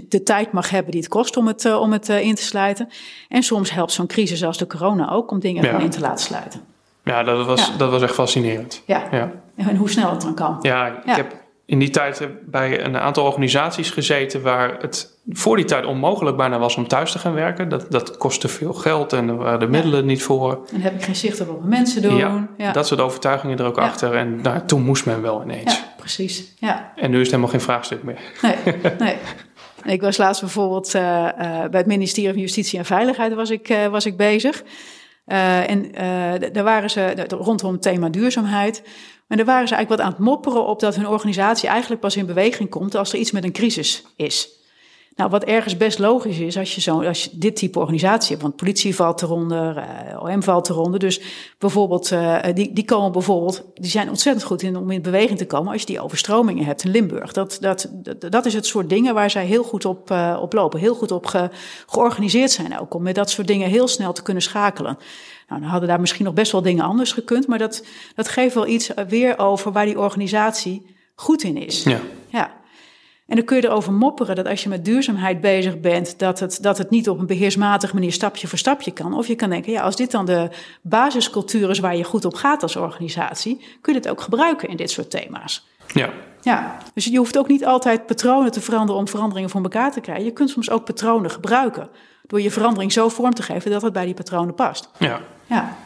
de 0.09 0.23
tijd 0.23 0.53
mag 0.53 0.71
hebben 0.71 0.91
die 0.93 1.01
het 1.01 1.11
kost 1.11 1.37
om 1.37 1.47
het, 1.47 1.65
uh, 1.65 1.81
om 1.81 1.93
het 1.93 2.09
uh, 2.09 2.21
in 2.21 2.35
te 2.35 2.43
sluiten. 2.43 2.89
En 3.29 3.43
soms 3.43 3.71
helpt 3.71 3.93
zo'n 3.93 4.07
crisis 4.07 4.45
als 4.45 4.59
de 4.59 4.67
corona 4.67 5.11
ook 5.11 5.31
om 5.31 5.41
dingen 5.41 5.65
Ja. 5.65 5.79
in 5.79 5.91
te 5.91 6.01
laten 6.01 6.25
sluiten. 6.25 6.61
Ja, 7.05 7.23
dat 7.23 7.47
was, 7.47 7.67
Ja. 7.67 7.77
dat 7.77 7.91
was 7.91 8.03
echt 8.03 8.15
fascinerend. 8.15 8.83
Ja. 8.87 9.03
Ja. 9.11 9.33
En 9.57 9.77
hoe 9.77 9.91
snel 9.91 10.11
het 10.11 10.21
dan 10.21 10.35
kan. 10.35 10.59
Ja, 10.61 10.87
ik 11.05 11.17
heb 11.17 11.35
in 11.67 11.79
die 11.79 11.91
tijd 11.91 12.29
bij 12.45 12.85
een 12.85 12.97
aantal 12.97 13.25
organisaties 13.25 13.91
gezeten 13.91 14.43
waar 14.43 14.77
het 14.81 15.19
voor 15.29 15.57
die 15.57 15.65
tijd 15.65 15.87
onmogelijk 15.87 16.37
bijna 16.37 16.59
was 16.59 16.77
om 16.77 16.89
thuis 16.89 17.13
te 17.13 17.19
gaan 17.19 17.35
werken. 17.35 17.69
Dat, 17.69 17.91
dat 17.91 18.17
kostte 18.17 18.49
veel 18.49 18.73
geld 18.73 19.13
en 19.13 19.29
er 19.29 19.37
waren 19.37 19.61
de 19.61 19.67
middelen 19.67 20.07
niet 20.07 20.23
voor. 20.23 20.53
En 20.53 20.67
dan 20.71 20.81
heb 20.81 20.95
ik 20.95 21.03
geen 21.03 21.17
zicht 21.17 21.41
op 21.41 21.47
wat 21.47 21.65
mensen 21.65 22.03
doen. 22.03 22.17
Ja, 22.17 22.49
ja. 22.57 22.73
Dat 22.73 22.87
soort 22.87 23.01
overtuigingen 23.01 23.59
er 23.59 23.65
ook 23.65 23.79
achter. 23.79 24.15
En 24.15 24.41
nou, 24.43 24.61
toen 24.67 24.83
moest 24.83 25.07
men 25.07 25.23
wel 25.23 25.43
ineens. 25.43 25.79
ja 25.79 25.95
precies. 25.97 26.55
Ja. 26.59 26.93
En 26.97 27.11
nu 27.11 27.17
is 27.17 27.23
het 27.23 27.31
helemaal 27.31 27.51
geen 27.51 27.61
vraagstuk 27.61 28.03
meer. 28.03 28.19
Nee, 28.43 28.57
nee. 28.99 29.17
Ik 29.85 30.01
was 30.01 30.17
laatst 30.17 30.41
bijvoorbeeld 30.41 30.95
uh, 30.95 31.03
uh, 31.03 31.31
bij 31.41 31.81
het 31.81 31.87
ministerie 31.87 32.33
van 32.33 32.41
Justitie 32.41 32.79
en 32.79 32.85
Veiligheid 32.85 33.35
was 33.35 33.51
ik, 33.51 33.69
uh, 33.69 33.87
was 33.87 34.07
ik 34.07 34.17
bezig. 34.17 34.63
En 35.27 35.91
daar 36.53 36.65
waren 36.65 36.91
ze 36.91 37.27
rondom 37.29 37.73
het 37.73 37.83
thema 37.83 38.09
duurzaamheid. 38.09 38.83
En 39.29 39.37
daar 39.37 39.47
waren 39.47 39.69
ze 39.69 39.75
eigenlijk 39.75 40.03
wat 40.03 40.13
aan 40.13 40.17
het 40.19 40.27
mopperen 40.27 40.67
op 40.67 40.81
dat 40.81 40.95
hun 40.95 41.09
organisatie 41.09 41.69
eigenlijk 41.69 42.01
pas 42.01 42.17
in 42.17 42.27
beweging 42.27 42.71
komt 42.71 42.95
als 42.95 43.13
er 43.13 43.19
iets 43.19 43.31
met 43.31 43.45
een 43.45 43.53
crisis 43.53 44.05
is. 44.17 44.49
Nou, 45.17 45.31
wat 45.31 45.45
ergens 45.45 45.77
best 45.77 45.99
logisch 45.99 46.39
is 46.39 46.59
als 46.59 46.75
je, 46.75 46.81
zo, 46.81 47.03
als 47.03 47.25
je 47.25 47.31
dit 47.33 47.57
type 47.57 47.79
organisatie 47.79 48.31
hebt. 48.31 48.43
Want 48.43 48.57
politie 48.57 48.95
valt 48.95 49.23
eronder, 49.23 49.77
uh, 49.77 50.23
OM 50.23 50.43
valt 50.43 50.69
eronder. 50.69 51.01
Dus 51.01 51.21
bijvoorbeeld, 51.59 52.11
uh, 52.11 52.39
die, 52.55 52.73
die 52.73 52.85
komen 52.85 53.13
bijvoorbeeld, 53.13 53.65
die 53.75 53.91
zijn 53.91 54.09
ontzettend 54.09 54.47
goed 54.47 54.63
in 54.63 54.77
om 54.77 54.91
in 54.91 55.03
beweging 55.03 55.39
te 55.39 55.47
komen 55.47 55.73
als 55.73 55.81
je 55.81 55.87
die 55.87 56.01
overstromingen 56.01 56.65
hebt 56.65 56.85
in 56.85 56.91
Limburg. 56.91 57.33
Dat, 57.33 57.57
dat, 57.61 57.91
dat, 57.93 58.31
dat 58.31 58.47
is 58.47 58.55
het 58.55 58.67
soort 58.67 58.89
dingen 58.89 59.15
waar 59.15 59.31
zij 59.31 59.47
heel 59.47 59.63
goed 59.63 59.85
op, 59.85 60.11
op 60.41 60.53
lopen. 60.53 60.81
Heel 60.81 60.95
goed 60.95 61.11
op 61.11 61.27
ge, 61.27 61.51
georganiseerd 61.87 62.51
zijn 62.51 62.79
ook. 62.79 62.95
Om 62.95 63.03
met 63.03 63.15
dat 63.15 63.31
soort 63.31 63.47
dingen 63.47 63.69
heel 63.69 63.89
snel 63.89 64.13
te 64.13 64.23
kunnen 64.23 64.43
schakelen. 64.43 64.99
Nou, 65.49 65.61
dan 65.61 65.71
hadden 65.71 65.89
daar 65.89 66.01
misschien 66.01 66.25
nog 66.25 66.35
best 66.35 66.53
wel 66.53 66.63
dingen 66.63 66.85
anders 66.85 67.13
gekund. 67.13 67.47
Maar 67.47 67.59
dat, 67.59 67.85
dat 68.15 68.29
geeft 68.29 68.55
wel 68.55 68.67
iets 68.67 68.91
weer 69.09 69.39
over 69.39 69.73
waar 69.73 69.87
die 69.87 69.99
organisatie 69.99 70.97
goed 71.15 71.43
in 71.43 71.57
is. 71.57 71.83
Ja. 71.83 72.01
ja. 72.29 72.65
En 73.27 73.37
dan 73.37 73.45
kun 73.45 73.57
je 73.57 73.65
erover 73.65 73.93
mopperen 73.93 74.37
dat 74.37 74.47
als 74.47 74.63
je 74.63 74.69
met 74.69 74.85
duurzaamheid 74.85 75.41
bezig 75.41 75.81
bent, 75.81 76.19
dat 76.19 76.41
het, 76.41 76.59
dat 76.63 76.79
het 76.79 76.91
niet 76.91 77.09
op 77.09 77.19
een 77.19 77.27
beheersmatige 77.27 77.95
manier 77.95 78.13
stapje 78.13 78.47
voor 78.47 78.59
stapje 78.59 78.91
kan. 78.91 79.15
Of 79.15 79.27
je 79.27 79.35
kan 79.35 79.51
denken, 79.51 79.73
ja, 79.73 79.83
als 79.83 79.97
dit 79.97 80.11
dan 80.11 80.27
de 80.27 80.49
basiscultuur 80.83 81.71
is 81.71 81.79
waar 81.79 81.97
je 81.97 82.05
goed 82.05 82.25
op 82.25 82.35
gaat 82.35 82.63
als 82.63 82.77
organisatie, 82.77 83.65
kun 83.81 83.93
je 83.93 83.99
het 83.99 84.09
ook 84.09 84.21
gebruiken 84.21 84.69
in 84.69 84.77
dit 84.77 84.91
soort 84.91 85.11
thema's. 85.11 85.67
Ja. 85.93 86.11
Ja, 86.41 86.77
dus 86.95 87.05
je 87.05 87.17
hoeft 87.17 87.39
ook 87.39 87.49
niet 87.49 87.65
altijd 87.65 88.07
patronen 88.07 88.53
te 88.53 88.61
veranderen 88.61 89.01
om 89.01 89.09
veranderingen 89.09 89.51
voor 89.51 89.63
elkaar 89.63 89.93
te 89.93 90.01
krijgen. 90.01 90.25
Je 90.25 90.33
kunt 90.33 90.51
soms 90.51 90.71
ook 90.71 90.85
patronen 90.85 91.31
gebruiken 91.31 91.89
door 92.27 92.41
je 92.41 92.51
verandering 92.51 92.93
zo 92.93 93.09
vorm 93.09 93.35
te 93.35 93.43
geven 93.43 93.71
dat 93.71 93.83
het 93.83 93.93
bij 93.93 94.05
die 94.05 94.15
patronen 94.15 94.55
past. 94.55 94.91
Ja. 94.99 95.21
Ja. 95.47 95.77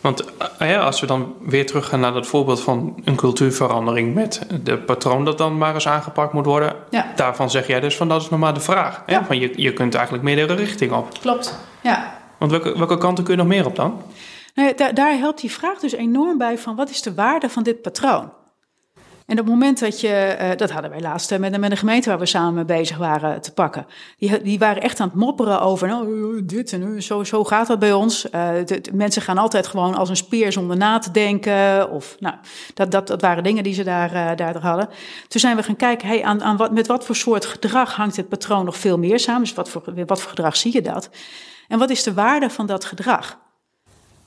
Want 0.00 0.24
uh, 0.62 0.70
ja, 0.70 0.80
als 0.80 1.00
we 1.00 1.06
dan 1.06 1.34
weer 1.40 1.66
teruggaan 1.66 2.00
naar 2.00 2.12
dat 2.12 2.26
voorbeeld 2.26 2.60
van 2.60 2.94
een 3.04 3.16
cultuurverandering 3.16 4.14
met 4.14 4.46
de 4.62 4.78
patroon 4.78 5.24
dat 5.24 5.38
dan 5.38 5.58
maar 5.58 5.74
eens 5.74 5.88
aangepakt 5.88 6.32
moet 6.32 6.46
worden. 6.46 6.76
Ja. 6.90 7.12
Daarvan 7.16 7.50
zeg 7.50 7.66
jij 7.66 7.80
dus 7.80 7.96
van 7.96 8.08
dat 8.08 8.22
is 8.22 8.28
nog 8.28 8.40
maar 8.40 8.54
de 8.54 8.60
vraag. 8.60 9.02
Hè? 9.06 9.12
Ja. 9.12 9.24
Van 9.24 9.38
je, 9.38 9.52
je 9.56 9.72
kunt 9.72 9.94
eigenlijk 9.94 10.24
meerdere 10.24 10.54
richtingen 10.54 10.96
op. 10.96 11.08
Klopt, 11.20 11.58
ja. 11.82 12.18
Want 12.38 12.50
welke, 12.50 12.78
welke 12.78 12.98
kanten 12.98 13.24
kun 13.24 13.32
je 13.32 13.40
nog 13.40 13.48
meer 13.48 13.66
op 13.66 13.76
dan? 13.76 14.02
Nou 14.54 14.74
daar 14.94 15.18
helpt 15.18 15.40
die 15.40 15.50
vraag 15.50 15.78
dus 15.78 15.92
enorm 15.92 16.38
bij 16.38 16.58
van 16.58 16.76
wat 16.76 16.90
is 16.90 17.02
de 17.02 17.14
waarde 17.14 17.48
van 17.48 17.62
dit 17.62 17.82
patroon? 17.82 18.32
En 19.28 19.38
op 19.38 19.44
het 19.44 19.54
moment 19.54 19.80
dat 19.80 20.00
je, 20.00 20.36
uh, 20.40 20.50
dat 20.56 20.70
hadden 20.70 20.90
wij 20.90 21.00
laatst 21.00 21.38
met, 21.38 21.58
met 21.58 21.70
een 21.70 21.76
gemeente 21.76 22.08
waar 22.08 22.18
we 22.18 22.26
samen 22.26 22.66
bezig 22.66 22.96
waren 22.96 23.40
te 23.40 23.52
pakken. 23.52 23.86
Die, 24.18 24.42
die 24.42 24.58
waren 24.58 24.82
echt 24.82 25.00
aan 25.00 25.08
het 25.08 25.16
mopperen 25.16 25.60
over, 25.60 25.88
nou, 25.88 26.44
dit 26.44 26.72
en 26.72 27.02
zo, 27.02 27.24
zo 27.24 27.44
gaat 27.44 27.66
dat 27.66 27.78
bij 27.78 27.92
ons. 27.92 28.24
Uh, 28.24 28.48
de, 28.64 28.80
de 28.80 28.92
mensen 28.92 29.22
gaan 29.22 29.38
altijd 29.38 29.66
gewoon 29.66 29.94
als 29.94 30.08
een 30.08 30.16
speer 30.16 30.52
zonder 30.52 30.76
na 30.76 30.98
te 30.98 31.10
denken. 31.10 31.90
Of, 31.90 32.16
nou, 32.18 32.34
dat, 32.74 32.90
dat, 32.90 33.06
dat 33.06 33.20
waren 33.20 33.42
dingen 33.42 33.62
die 33.62 33.74
ze 33.74 33.84
daar, 33.84 34.36
daar 34.36 34.58
hadden. 34.58 34.88
Toen 35.28 35.40
zijn 35.40 35.56
we 35.56 35.62
gaan 35.62 35.76
kijken, 35.76 36.08
hey, 36.08 36.24
aan, 36.24 36.42
aan 36.42 36.56
wat, 36.56 36.72
met 36.72 36.86
wat 36.86 37.04
voor 37.04 37.16
soort 37.16 37.46
gedrag 37.46 37.94
hangt 37.94 38.14
dit 38.14 38.28
patroon 38.28 38.64
nog 38.64 38.76
veel 38.76 38.98
meer 38.98 39.18
samen? 39.18 39.42
Dus 39.42 39.54
wat 39.54 39.68
voor, 39.68 39.82
wat 40.06 40.20
voor 40.20 40.30
gedrag 40.30 40.56
zie 40.56 40.72
je 40.72 40.82
dat? 40.82 41.10
En 41.68 41.78
wat 41.78 41.90
is 41.90 42.02
de 42.02 42.14
waarde 42.14 42.50
van 42.50 42.66
dat 42.66 42.84
gedrag? 42.84 43.38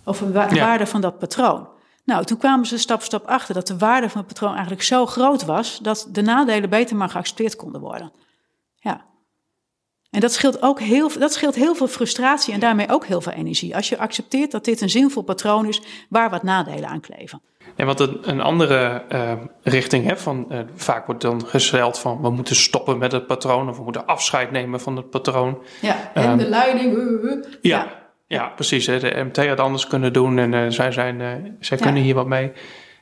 Of 0.03 0.17
de 0.17 0.31
wa 0.31 0.48
ja. 0.51 0.65
waarde 0.65 0.88
van 0.88 1.01
dat 1.01 1.20
patroon? 1.20 1.67
Nou, 2.05 2.25
toen 2.25 2.38
kwamen 2.38 2.65
ze 2.65 2.77
stap 2.77 2.98
voor 2.98 3.05
stap 3.05 3.25
achter 3.25 3.53
dat 3.53 3.67
de 3.67 3.77
waarde 3.77 4.10
van 4.10 4.17
het 4.17 4.27
patroon 4.27 4.51
eigenlijk 4.51 4.84
zo 4.84 5.05
groot 5.05 5.46
was 5.46 5.79
dat 5.81 6.08
de 6.12 6.22
nadelen 6.22 6.70
beter 6.70 6.96
maar 6.96 7.10
geaccepteerd 7.10 7.55
konden 7.55 7.81
worden. 7.81 8.12
Ja. 8.75 9.05
En 10.10 10.20
dat 10.20 10.34
scheelt 10.34 10.62
ook 10.62 10.79
heel, 10.79 11.12
dat 11.20 11.34
scheelt 11.34 11.55
heel 11.55 11.75
veel 11.75 11.88
frustratie 11.88 12.53
en 12.53 12.60
daarmee 12.60 12.89
ook 12.89 13.05
heel 13.05 13.22
veel 13.22 13.31
energie. 13.31 13.75
Als 13.75 13.89
je 13.89 13.98
accepteert 13.98 14.51
dat 14.51 14.65
dit 14.65 14.81
een 14.81 14.89
zinvol 14.89 15.24
patroon 15.24 15.67
is 15.67 15.81
waar 16.10 16.29
wat 16.29 16.43
nadelen 16.43 16.89
aan 16.89 17.00
kleven. 17.00 17.41
Ja, 17.75 17.86
want 17.86 18.00
een, 18.00 18.29
een 18.29 18.41
andere 18.41 19.03
uh, 19.12 19.31
richting, 19.62 20.08
hè, 20.08 20.17
van, 20.17 20.46
uh, 20.50 20.60
vaak 20.75 21.05
wordt 21.05 21.22
dan 21.22 21.46
gesteld 21.46 22.00
van 22.00 22.22
we 22.22 22.29
moeten 22.29 22.55
stoppen 22.55 22.98
met 22.98 23.12
het 23.12 23.27
patroon 23.27 23.70
of 23.70 23.77
we 23.77 23.84
moeten 23.84 24.05
afscheid 24.05 24.51
nemen 24.51 24.79
van 24.79 24.96
het 24.96 25.10
patroon. 25.10 25.63
Ja, 25.81 26.12
en 26.13 26.29
um, 26.29 26.38
de 26.38 26.50
leiding. 26.50 26.98
Uh, 26.98 27.43
ja. 27.62 27.77
ja. 27.77 28.00
Ja, 28.31 28.47
precies. 28.47 28.85
Hè. 28.85 29.00
De 29.00 29.23
MT 29.23 29.47
had 29.47 29.59
anders 29.59 29.88
kunnen 29.88 30.13
doen 30.13 30.39
en 30.39 30.53
uh, 30.53 30.65
zij, 30.67 30.91
zijn, 30.91 31.19
uh, 31.19 31.27
zij 31.59 31.77
kunnen 31.77 32.03
hier 32.03 32.15
wat 32.15 32.27
mee. 32.27 32.43
Um, 32.43 32.51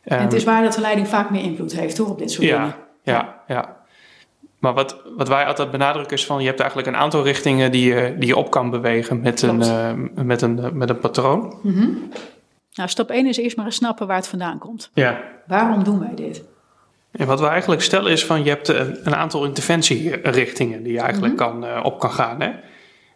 en 0.03 0.21
het 0.21 0.33
is 0.33 0.43
waar 0.43 0.63
dat 0.63 0.73
de 0.73 0.81
leiding 0.81 1.07
vaak 1.07 1.29
meer 1.29 1.41
invloed 1.41 1.75
heeft 1.75 1.97
hoor, 1.97 2.07
op 2.07 2.17
dit 2.19 2.31
soort 2.31 2.47
ja, 2.47 2.57
dingen. 2.57 2.75
Ja, 3.03 3.41
ja. 3.47 3.77
Maar 4.59 4.73
wat, 4.73 5.01
wat 5.17 5.27
wij 5.27 5.45
altijd 5.45 5.71
benadrukken 5.71 6.17
is 6.17 6.25
van 6.25 6.41
je 6.41 6.47
hebt 6.47 6.59
eigenlijk 6.59 6.89
een 6.89 6.95
aantal 6.95 7.23
richtingen 7.23 7.71
die 7.71 7.93
je, 7.93 8.15
die 8.17 8.27
je 8.27 8.35
op 8.35 8.51
kan 8.51 8.69
bewegen 8.69 9.21
met, 9.21 9.41
een, 9.41 9.59
uh, 9.59 9.91
met, 10.23 10.41
een, 10.41 10.77
met 10.77 10.89
een 10.89 10.99
patroon. 10.99 11.59
Mm 11.61 11.73
-hmm. 11.73 12.09
Nou, 12.73 12.89
stap 12.89 13.09
1 13.09 13.25
is 13.25 13.37
eerst 13.37 13.57
maar 13.57 13.65
eens 13.65 13.75
snappen 13.75 14.07
waar 14.07 14.15
het 14.15 14.27
vandaan 14.27 14.57
komt. 14.57 14.91
Ja. 14.93 15.21
Waarom 15.47 15.83
doen 15.83 15.99
wij 15.99 16.15
dit? 16.15 16.43
En 17.11 17.27
wat 17.27 17.39
we 17.39 17.47
eigenlijk 17.47 17.81
stellen 17.81 18.11
is 18.11 18.25
van 18.25 18.43
je 18.43 18.49
hebt 18.49 18.67
een, 18.67 18.97
een 19.03 19.15
aantal 19.15 19.45
interventierichtingen 19.45 20.83
die 20.83 20.93
je 20.93 20.99
eigenlijk 20.99 21.33
mm 21.33 21.39
-hmm. 21.39 21.61
kan, 21.61 21.83
op 21.83 21.99
kan 21.99 22.11
gaan. 22.11 22.41
Hè? 22.41 22.51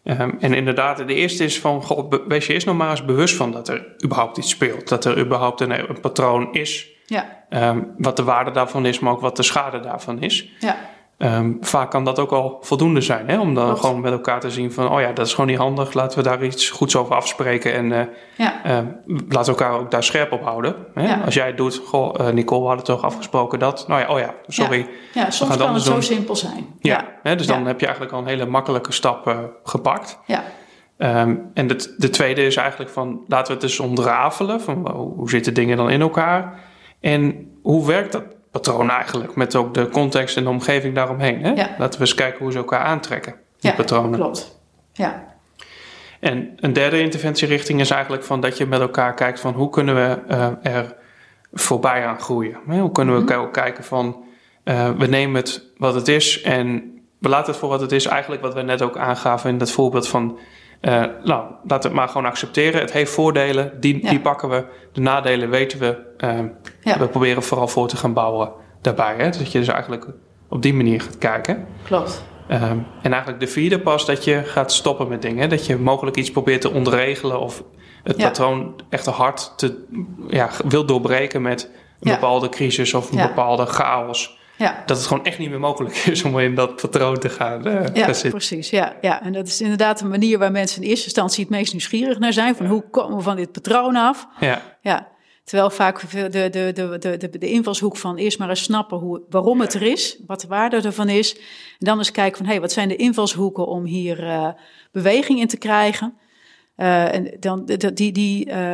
Ehm, 0.03 0.31
en 0.39 0.53
inderdaad, 0.53 1.07
de 1.07 1.13
eerste 1.13 1.43
is 1.43 1.59
van, 1.59 1.83
goh, 1.83 2.13
wees 2.27 2.47
je 2.47 2.53
eerst 2.53 2.65
nog 2.65 2.77
maar 2.77 2.89
eens 2.89 3.05
bewust 3.05 3.35
van 3.35 3.51
dat 3.51 3.67
er 3.67 3.95
überhaupt 4.03 4.37
iets 4.37 4.49
speelt. 4.49 4.87
Dat 4.87 5.05
er 5.05 5.19
überhaupt 5.19 5.61
een, 5.61 5.89
een 5.89 5.99
patroon 5.99 6.53
is. 6.53 6.87
Ja. 7.05 7.43
Ehm, 7.49 7.81
wat 7.97 8.17
de 8.17 8.23
waarde 8.23 8.51
daarvan 8.51 8.85
is, 8.85 8.99
maar 8.99 9.13
ook 9.13 9.21
wat 9.21 9.35
de 9.35 9.43
schade 9.43 9.79
daarvan 9.79 10.21
is. 10.21 10.49
Ja. 10.59 10.77
Ehm, 11.23 11.51
vaak 11.61 11.91
kan 11.91 12.03
dat 12.05 12.19
ook 12.19 12.31
al 12.31 12.57
voldoende 12.61 13.01
zijn, 13.01 13.29
hè? 13.29 13.39
om 13.39 13.53
dan 13.53 13.65
Klopt. 13.65 13.79
gewoon 13.79 13.99
met 14.01 14.11
elkaar 14.11 14.39
te 14.39 14.51
zien 14.51 14.71
van, 14.71 14.91
oh 14.91 14.99
ja, 15.01 15.11
dat 15.11 15.25
is 15.25 15.33
gewoon 15.33 15.49
niet 15.49 15.57
handig, 15.59 15.93
laten 15.93 16.17
we 16.17 16.23
daar 16.23 16.43
iets 16.43 16.69
goeds 16.69 16.95
over 16.95 17.15
afspreken 17.15 17.73
en 17.73 17.91
eh, 17.91 18.05
Ja. 18.37 18.63
eh, 18.63 18.77
laten 19.29 19.53
we 19.53 19.59
elkaar 19.59 19.79
ook 19.79 19.91
daar 19.91 20.03
scherp 20.03 20.31
op 20.31 20.43
houden. 20.43 20.75
Hè? 20.93 21.07
Ja. 21.07 21.21
Als 21.25 21.33
jij 21.33 21.47
het 21.47 21.57
doet, 21.57 21.81
goh, 21.85 22.19
eh, 22.19 22.33
Nicole, 22.33 22.61
we 22.61 22.67
hadden 22.67 22.85
toch 22.85 23.03
afgesproken 23.03 23.59
dat, 23.59 23.85
nou 23.87 24.01
ja, 24.01 24.07
oh 24.07 24.19
ja, 24.19 24.33
sorry. 24.47 24.87
Ja, 25.13 25.29
soms 25.31 25.51
het 25.51 25.59
kan 25.61 25.73
het 25.73 25.83
zo 25.83 26.01
simpel 26.01 26.35
zijn. 26.35 26.65
Ja, 26.79 27.05
Hè? 27.23 27.35
dus 27.35 27.47
dan 27.47 27.65
heb 27.65 27.79
je 27.79 27.85
eigenlijk 27.85 28.15
al 28.15 28.21
een 28.21 28.27
hele 28.27 28.45
makkelijke 28.45 28.91
stap 28.91 29.27
eh, 29.27 29.37
gepakt. 29.63 30.19
Ja. 30.25 30.43
Ehm, 30.97 31.35
en 31.53 31.67
de, 31.67 31.95
de 31.97 32.09
tweede 32.09 32.45
is 32.45 32.55
eigenlijk 32.55 32.91
van, 32.91 33.23
laten 33.27 33.47
we 33.47 33.53
het 33.53 33.63
eens 33.63 33.79
ontrafelen, 33.79 34.61
van 34.61 34.89
hoe 34.91 35.29
zitten 35.29 35.53
dingen 35.53 35.77
dan 35.77 35.89
in 35.89 36.01
elkaar 36.01 36.59
en 36.99 37.51
hoe 37.61 37.87
werkt 37.87 38.11
dat 38.11 38.23
patroon 38.53 38.89
eigenlijk, 38.89 39.35
met 39.35 39.55
ook 39.55 39.73
de 39.73 39.89
context 39.89 40.37
en 40.37 40.43
de 40.43 40.49
omgeving 40.49 40.95
daaromheen. 40.95 41.43
Hè? 41.43 41.51
Ja. 41.51 41.69
Laten 41.77 41.99
we 41.99 42.05
eens 42.05 42.15
kijken 42.15 42.39
hoe 42.39 42.51
ze 42.51 42.57
elkaar 42.57 42.83
aantrekken, 42.83 43.35
die 43.59 43.69
Ja, 43.69 43.75
patronen. 43.75 44.19
Klopt. 44.19 44.59
Ja. 44.91 45.23
En 46.19 46.53
een 46.55 46.73
derde 46.73 46.99
interventierichting 46.99 47.79
is 47.79 47.89
eigenlijk 47.89 48.23
van 48.23 48.41
dat 48.41 48.57
je 48.57 48.65
met 48.65 48.79
elkaar 48.79 49.13
kijkt 49.13 49.39
van 49.39 49.53
hoe 49.53 49.69
kunnen 49.69 49.95
we 49.95 50.19
eh, 50.27 50.47
er 50.61 50.95
voorbij 51.53 52.05
aan 52.05 52.19
groeien. 52.19 52.57
Hè? 52.67 52.79
Hoe 52.79 52.91
kunnen 52.91 53.15
we 53.25 53.33
elkaar 53.33 53.51
kijken 53.51 53.83
van 53.83 54.23
eh, 54.63 54.89
we 54.97 55.07
nemen 55.07 55.41
het 55.41 55.63
wat 55.77 55.93
het 55.93 56.07
is 56.07 56.41
en 56.41 56.91
we 57.19 57.29
laten 57.29 57.51
het 57.51 57.59
voor 57.59 57.69
wat 57.69 57.81
het 57.81 57.91
is. 57.91 58.05
Eigenlijk 58.05 58.41
wat 58.41 58.53
we 58.53 58.61
net 58.61 58.81
ook 58.81 58.97
aangaven 58.97 59.49
in 59.49 59.57
dat 59.57 59.71
voorbeeld 59.71 60.07
van 60.07 60.39
eh, 60.81 61.03
nou, 61.23 61.53
laat 61.63 61.83
het 61.83 61.93
maar 61.93 62.07
gewoon 62.07 62.25
accepteren. 62.25 62.81
Het 62.81 62.91
heeft 62.91 63.11
voordelen, 63.11 63.71
die, 63.79 64.03
Ja. 64.03 64.09
die 64.09 64.19
pakken 64.19 64.49
we. 64.49 64.65
De 64.91 65.01
nadelen 65.01 65.49
weten 65.49 65.79
we. 65.79 65.97
Ja. 66.83 66.99
We 66.99 67.07
proberen 67.07 67.43
vooral 67.43 67.67
voor 67.67 67.87
te 67.87 67.97
gaan 67.97 68.13
bouwen 68.13 68.51
daarbij. 68.81 69.15
Hè? 69.17 69.29
Dat 69.29 69.51
je 69.51 69.59
dus 69.59 69.67
eigenlijk 69.67 70.05
op 70.49 70.61
die 70.61 70.73
manier 70.73 71.01
gaat 71.01 71.17
kijken. 71.17 71.65
Klopt. 71.83 72.23
Ehm, 72.47 72.77
en 73.01 73.11
eigenlijk 73.11 73.39
de 73.39 73.47
vierde 73.47 73.79
pas 73.79 74.05
dat 74.05 74.23
je 74.23 74.43
gaat 74.43 74.71
stoppen 74.71 75.07
met 75.07 75.21
dingen. 75.21 75.49
Dat 75.49 75.65
je 75.65 75.77
mogelijk 75.77 76.17
iets 76.17 76.31
probeert 76.31 76.61
te 76.61 76.71
ontregelen 76.71 77.39
of 77.39 77.63
het 78.03 78.17
Ja. 78.17 78.23
patroon 78.27 78.81
echt 78.89 79.05
hard 79.05 79.53
te, 79.57 79.85
ja, 80.27 80.49
wil 80.67 80.85
doorbreken 80.85 81.41
met 81.41 81.69
een 81.99 82.09
Ja. 82.09 82.13
bepaalde 82.13 82.49
crisis 82.49 82.93
of 82.93 83.11
een 83.11 83.17
bepaalde 83.27 83.65
chaos. 83.65 84.41
Ja. 84.57 84.83
Dat 84.85 84.97
het 84.97 85.05
gewoon 85.05 85.25
echt 85.25 85.37
niet 85.39 85.49
meer 85.49 85.59
mogelijk 85.59 85.95
is 85.95 86.23
om 86.23 86.39
in 86.39 86.55
dat 86.55 86.81
patroon 86.81 87.17
te 87.19 87.29
gaan, 87.29 87.65
eh, 87.67 87.73
Ja, 87.95 88.13
gaan 88.13 88.29
precies. 88.31 88.69
Ja, 88.69 88.93
ja, 89.01 89.21
en 89.23 89.33
dat 89.33 89.47
is 89.47 89.61
inderdaad 89.61 90.01
een 90.01 90.09
manier 90.09 90.37
waar 90.39 90.51
mensen 90.51 90.81
in 90.81 90.87
eerste 90.89 91.05
instantie 91.05 91.43
het 91.43 91.53
meest 91.53 91.71
nieuwsgierig 91.71 92.19
naar 92.19 92.33
zijn. 92.33 92.55
Van 92.55 92.65
hoe 92.65 92.83
komen 92.91 93.17
we 93.17 93.23
van 93.23 93.35
dit 93.35 93.51
patroon 93.51 93.95
af? 93.95 94.27
Ja, 94.39 94.61
Ja, 94.81 95.07
terwijl 95.43 95.69
vaak 95.69 96.11
de, 96.11 96.29
de, 96.29 96.49
de, 96.49 96.71
de, 96.99 97.17
de, 97.17 97.37
de 97.37 97.49
invalshoek 97.49 97.97
van 97.97 98.15
eerst 98.17 98.39
maar 98.39 98.49
eens 98.49 98.63
snappen 98.63 98.97
hoe, 98.97 99.21
waarom 99.29 99.61
het 99.61 99.73
er 99.73 99.81
is, 99.81 100.19
wat 100.27 100.41
de 100.41 100.47
waarde 100.47 100.81
ervan 100.81 101.09
is. 101.09 101.35
En 101.35 101.41
dan 101.79 101.97
eens 101.97 102.11
kijken 102.11 102.37
van, 102.37 102.45
hé, 102.45 102.51
hey, 102.51 102.61
wat 102.61 102.71
zijn 102.71 102.87
de 102.87 102.95
invalshoeken 102.95 103.67
om 103.67 103.85
hier 103.85 104.27
eh, 104.27 104.47
beweging 104.91 105.39
in 105.39 105.47
te 105.47 105.57
krijgen? 105.57 106.17
Eh, 106.75 107.13
en 107.13 107.37
dan 107.39 107.65
die, 107.93 108.11
die 108.11 108.45
eh, 108.45 108.73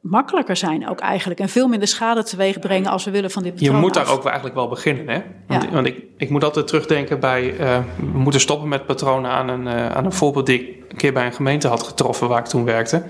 makkelijker 0.00 0.56
zijn 0.56 0.88
ook 0.88 1.00
eigenlijk. 1.00 1.40
En 1.40 1.48
veel 1.48 1.68
minder 1.68 1.88
schade 1.88 2.22
teweeg 2.22 2.58
brengen 2.58 2.90
als 2.90 3.04
we 3.04 3.10
willen 3.10 3.30
van 3.30 3.42
dit 3.42 3.60
je 3.60 3.70
moet 3.70 3.94
daar 3.94 4.04
af. 4.04 4.12
ook 4.12 4.24
eigenlijk 4.24 4.54
wel 4.54 4.68
beginnen. 4.68 5.08
Hè? 5.08 5.22
Want, 5.46 5.62
Ja. 5.62 5.70
want 5.70 5.86
ik, 5.86 6.04
ik 6.16 6.30
moet 6.30 6.44
altijd 6.44 6.66
terugdenken 6.66 7.20
bij... 7.20 7.56
we 7.96 8.18
moeten 8.18 8.40
stoppen 8.40 8.68
met 8.68 8.86
patronen 8.86 9.30
aan 9.30 9.48
een, 9.48 9.68
aan 9.68 10.04
een 10.04 10.12
voorbeeld... 10.12 10.46
die 10.46 10.60
ik 10.60 10.84
een 10.88 10.96
keer 10.96 11.12
bij 11.12 11.26
een 11.26 11.32
gemeente 11.32 11.68
had 11.68 11.82
getroffen 11.82 12.28
waar 12.28 12.38
ik 12.38 12.44
toen 12.44 12.64
werkte. 12.64 13.02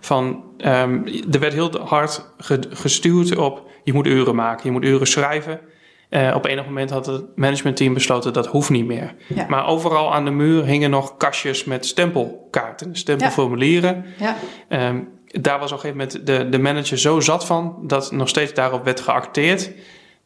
Van, 0.00 0.44
ehm, 0.58 1.00
er 1.32 1.40
werd 1.40 1.52
heel 1.52 1.80
hard 1.80 2.26
ge- 2.38 2.68
gestuurd 2.70 3.36
op... 3.36 3.62
je 3.84 3.92
moet 3.92 4.06
uren 4.06 4.34
maken, 4.34 4.60
je 4.64 4.70
moet 4.70 4.84
uren 4.84 5.06
schrijven... 5.06 5.60
Eh, 6.08 6.32
op 6.34 6.44
enig 6.44 6.64
moment 6.64 6.90
had 6.90 7.06
het 7.06 7.24
managementteam 7.36 7.94
besloten 7.94 8.32
dat 8.32 8.46
hoeft 8.46 8.70
niet 8.70 8.86
meer. 8.86 9.14
Ja. 9.34 9.46
Maar 9.48 9.66
overal 9.66 10.14
aan 10.14 10.24
de 10.24 10.30
muur 10.30 10.64
hingen 10.64 10.90
nog 10.90 11.16
kastjes 11.16 11.64
met 11.64 11.86
stempelkaarten, 11.86 12.96
stempelformulieren. 12.96 14.04
Ja, 14.18 14.36
Ehm, 14.68 15.00
daar 15.26 15.58
was 15.58 15.72
op 15.72 15.76
een 15.76 15.82
gegeven 15.82 15.96
moment 16.08 16.26
de, 16.26 16.48
de 16.48 16.58
manager 16.58 16.98
zo 16.98 17.20
zat 17.20 17.46
van 17.46 17.78
dat 17.82 18.12
nog 18.12 18.28
steeds 18.28 18.54
daarop 18.54 18.84
werd 18.84 19.00
geacteerd. 19.00 19.72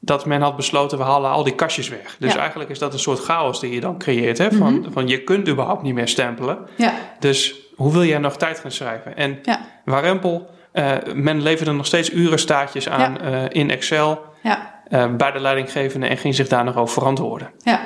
Dat 0.00 0.26
men 0.26 0.40
had 0.40 0.56
besloten, 0.56 0.98
we 0.98 1.04
halen 1.04 1.30
al 1.30 1.44
die 1.44 1.54
kastjes 1.54 1.88
weg. 1.88 2.16
Dus 2.18 2.32
Ja. 2.32 2.38
eigenlijk 2.38 2.70
is 2.70 2.78
dat 2.78 2.92
een 2.92 2.98
soort 2.98 3.18
chaos 3.20 3.60
die 3.60 3.72
je 3.74 3.80
dan 3.80 3.98
creëert. 3.98 4.38
Hè? 4.38 4.52
Van, 4.52 4.78
Mhm. 4.80 4.90
van 4.92 5.08
je 5.08 5.24
kunt 5.24 5.48
überhaupt 5.48 5.82
niet 5.82 5.94
meer 5.94 6.08
stempelen. 6.08 6.58
ja, 6.76 6.92
Dus 7.18 7.54
hoe 7.80 7.92
wil 7.92 8.04
jij 8.04 8.18
nog 8.18 8.36
tijd 8.36 8.58
gaan 8.58 8.70
schrijven? 8.70 9.16
En 9.16 9.38
ja, 9.42 9.60
warempel, 9.84 10.50
eh, 10.72 10.96
men 11.14 11.42
leverde 11.42 11.72
nog 11.72 11.86
steeds 11.86 12.12
urenstaatjes 12.12 12.88
aan 12.88 13.20
eh, 13.20 13.44
in 13.48 13.70
Excel 13.70 14.24
ja. 14.42 14.82
eh, 14.88 15.16
bij 15.16 15.30
de 15.30 15.40
leidinggevende 15.40 16.06
en 16.06 16.16
ging 16.16 16.34
zich 16.34 16.48
daar 16.48 16.64
nog 16.64 16.76
over 16.76 16.94
verantwoorden. 16.94 17.50
Ja, 17.58 17.80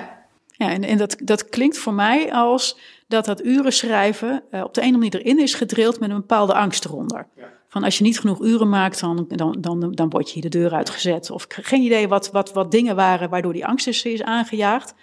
ja 0.51 0.71
en, 0.71 0.85
en 0.85 0.99
dat, 0.99 1.17
dat 1.19 1.49
klinkt 1.49 1.79
voor 1.79 1.93
mij 1.93 2.33
als 2.33 2.79
dat 3.09 3.25
dat 3.25 3.45
uren 3.45 3.73
schrijven 3.73 4.43
op 4.51 4.75
de 4.75 4.81
ene 4.81 4.97
manier 4.99 5.21
erin 5.21 5.39
is 5.39 5.55
gedrild 5.55 6.01
met 6.01 6.11
een 6.11 6.17
bepaalde 6.17 6.55
angst 6.55 6.85
eronder. 6.85 7.27
Van 7.69 7.85
als 7.85 7.99
je 7.99 8.05
niet 8.05 8.21
genoeg 8.21 8.43
uren 8.43 8.69
maakt, 8.69 9.01
dan, 9.01 9.27
dan, 9.29 9.57
dan, 9.61 9.93
dan 9.93 10.11
word 10.11 10.27
je 10.27 10.33
hier 10.33 10.51
de 10.51 10.59
deur 10.59 10.73
uitgezet. 10.73 11.31
Of 11.31 11.47
geen 11.49 11.83
idee 11.83 12.09
wat, 12.09 12.31
wat, 12.31 12.53
wat 12.53 12.71
dingen 12.71 12.97
waren 12.97 13.31
waardoor 13.31 13.53
die 13.53 13.67
angst 13.67 13.87
is, 13.87 14.05
is 14.05 14.23
aangejaagd. 14.23 14.95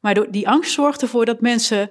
Maar 0.00 0.14
door, 0.14 0.26
die 0.30 0.48
angst 0.48 0.72
zorgt 0.72 1.02
ervoor 1.02 1.24
dat 1.24 1.40
mensen 1.40 1.90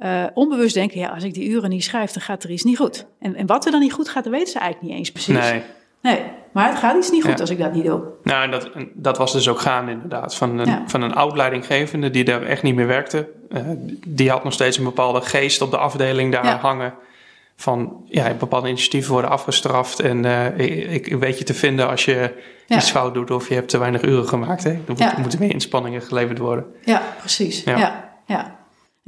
eh, 0.00 0.24
onbewust 0.34 0.74
denken... 0.74 1.00
ja, 1.00 1.08
als 1.08 1.24
ik 1.24 1.34
die 1.34 1.48
uren 1.48 1.70
niet 1.70 1.84
schrijf, 1.84 2.10
dan 2.12 2.22
gaat 2.22 2.42
er 2.42 2.50
iets 2.50 2.62
niet 2.62 2.76
goed. 2.78 3.06
En, 3.20 3.34
en 3.34 3.46
wat 3.46 3.64
er 3.64 3.70
dan 3.70 3.80
niet 3.80 3.92
goed 3.92 4.08
gaat, 4.08 4.24
dat 4.24 4.32
weten 4.32 4.52
ze 4.52 4.58
eigenlijk 4.58 4.88
niet 4.90 4.98
eens 4.98 5.12
precies. 5.12 5.34
Nee. 5.50 5.62
Nee, 6.02 6.22
maar 6.52 6.68
het 6.68 6.78
gaat 6.78 6.96
iets 6.96 7.10
niet 7.10 7.22
goed 7.24 7.32
Ja. 7.34 7.40
als 7.40 7.50
ik 7.50 7.58
dat 7.58 7.72
niet 7.72 7.84
doe. 7.84 8.02
Nou, 8.22 8.42
en 8.44 8.50
dat, 8.50 8.70
dat 8.94 9.18
was 9.18 9.32
dus 9.32 9.48
ook 9.48 9.60
gaande 9.60 9.90
inderdaad. 9.92 10.34
Van 10.36 10.58
een, 10.58 10.66
Ja. 10.66 10.82
van 10.86 11.02
een 11.02 11.14
oud 11.14 11.36
leidinggevende 11.36 12.10
die 12.10 12.24
daar 12.24 12.42
echt 12.42 12.62
niet 12.62 12.74
meer 12.74 12.86
werkte. 12.86 13.28
Eh, 13.50 13.60
die 14.06 14.30
had 14.30 14.44
nog 14.44 14.52
steeds 14.52 14.78
een 14.78 14.84
bepaalde 14.84 15.20
geest 15.20 15.62
op 15.62 15.70
de 15.70 15.76
afdeling 15.78 16.32
daar 16.32 16.44
Ja. 16.44 16.56
hangen. 16.58 16.94
Van 17.56 18.02
ja, 18.06 18.34
bepaalde 18.34 18.68
initiatieven 18.68 19.12
worden 19.12 19.30
afgestraft. 19.30 20.00
En 20.00 20.24
eh, 20.24 20.58
ik, 20.94 21.06
ik 21.06 21.14
weet 21.18 21.38
je 21.38 21.44
te 21.44 21.54
vinden 21.54 21.88
als 21.88 22.04
je 22.04 22.42
iets 22.68 22.90
fout 22.90 23.14
doet 23.14 23.30
of 23.30 23.48
je 23.48 23.54
hebt 23.54 23.68
te 23.68 23.78
weinig 23.78 24.02
uren 24.02 24.28
gemaakt. 24.28 24.64
Hè? 24.64 24.70
Er 24.70 24.78
moet- 24.86 25.16
moeten 25.18 25.38
meer 25.38 25.50
inspanningen 25.50 26.02
geleverd 26.02 26.38
worden. 26.38 26.64
Ja, 26.84 27.02
precies. 27.18 27.62
Ja. 27.64 28.04
Ja. 28.26 28.58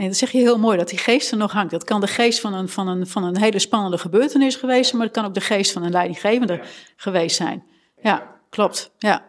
En 0.03 0.09
dat 0.09 0.17
zeg 0.17 0.31
je 0.31 0.39
heel 0.39 0.59
mooi, 0.59 0.77
dat 0.79 0.89
die 0.89 0.99
geest 0.99 1.31
er 1.31 1.37
nog 1.37 1.53
hangt. 1.53 1.71
Dat 1.71 1.85
kan 1.85 2.01
de 2.01 2.07
geest 2.07 2.41
van 2.41 2.55
een, 2.55 2.69
van 2.69 2.89
een, 2.89 3.07
van 3.07 3.25
een 3.25 3.39
hele 3.39 3.59
spannende 3.59 3.99
gebeurtenis 3.99 4.57
geweest 4.57 4.85
zijn, 4.85 4.97
maar 4.97 5.07
het 5.07 5.17
kan 5.17 5.25
ook 5.25 5.35
de 5.35 5.41
geest 5.41 5.73
van 5.73 5.83
een 5.83 5.91
leidinggevende 5.91 6.61
geweest 6.97 7.37
zijn. 7.37 7.65
Ja, 8.03 8.23
klopt. 8.51 8.91
Ja, 8.99 9.25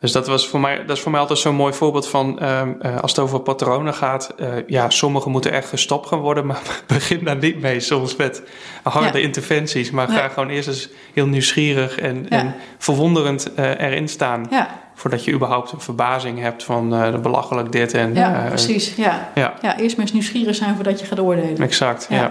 Dus 0.00 0.12
dat, 0.12 0.26
was 0.26 0.48
voor 0.48 0.60
mij, 0.60 0.84
dat 0.86 0.96
is 0.96 1.02
voor 1.02 1.10
mij 1.10 1.20
altijd 1.20 1.38
zo'n 1.38 1.54
mooi 1.54 1.72
voorbeeld 1.72 2.08
van 2.08 2.38
ehm, 2.38 2.72
eh, 2.80 3.00
als 3.00 3.10
het 3.10 3.20
over 3.20 3.40
patronen 3.40 3.94
gaat. 3.94 4.34
eh, 4.36 4.48
ja, 4.66 4.90
sommige 4.90 5.28
moeten 5.28 5.52
echt 5.52 5.68
gestopt 5.68 6.06
gaan 6.08 6.18
worden, 6.20 6.46
maar 6.50 6.82
begin 6.86 7.24
daar 7.24 7.36
niet 7.36 7.60
mee. 7.60 7.80
Soms 7.80 8.16
met 8.16 8.42
harde 8.82 9.18
Ja. 9.18 9.24
interventies, 9.24 9.90
maar 9.90 10.08
ga 10.08 10.28
gewoon 10.28 10.48
eerst 10.48 10.68
eens 10.68 10.88
heel 11.14 11.26
nieuwsgierig 11.26 11.98
en, 11.98 12.26
Ja. 12.28 12.38
en 12.38 12.54
verwonderend 12.78 13.54
eh, 13.54 13.80
erin 13.80 14.08
staan. 14.08 14.46
ja, 14.50 14.82
Voordat 14.94 15.24
je 15.24 15.32
überhaupt 15.32 15.72
een 15.72 15.80
verbazing 15.80 16.40
hebt 16.40 16.64
van 16.64 16.94
eh, 16.94 17.18
belachelijk 17.18 17.72
dit 17.72 17.94
en... 17.94 18.14
ja 18.14 18.42
eh, 18.42 18.48
precies. 18.48 18.94
Ja. 18.94 19.28
Ja, 19.34 19.54
ja, 19.62 19.78
eerst 19.78 19.96
maar 19.96 20.04
eens 20.04 20.14
nieuwsgierig 20.14 20.54
zijn 20.54 20.74
voordat 20.74 21.00
je 21.00 21.06
gaat 21.06 21.20
oordelen. 21.20 21.56
exact. 21.56 22.06
Ja. 22.10 22.30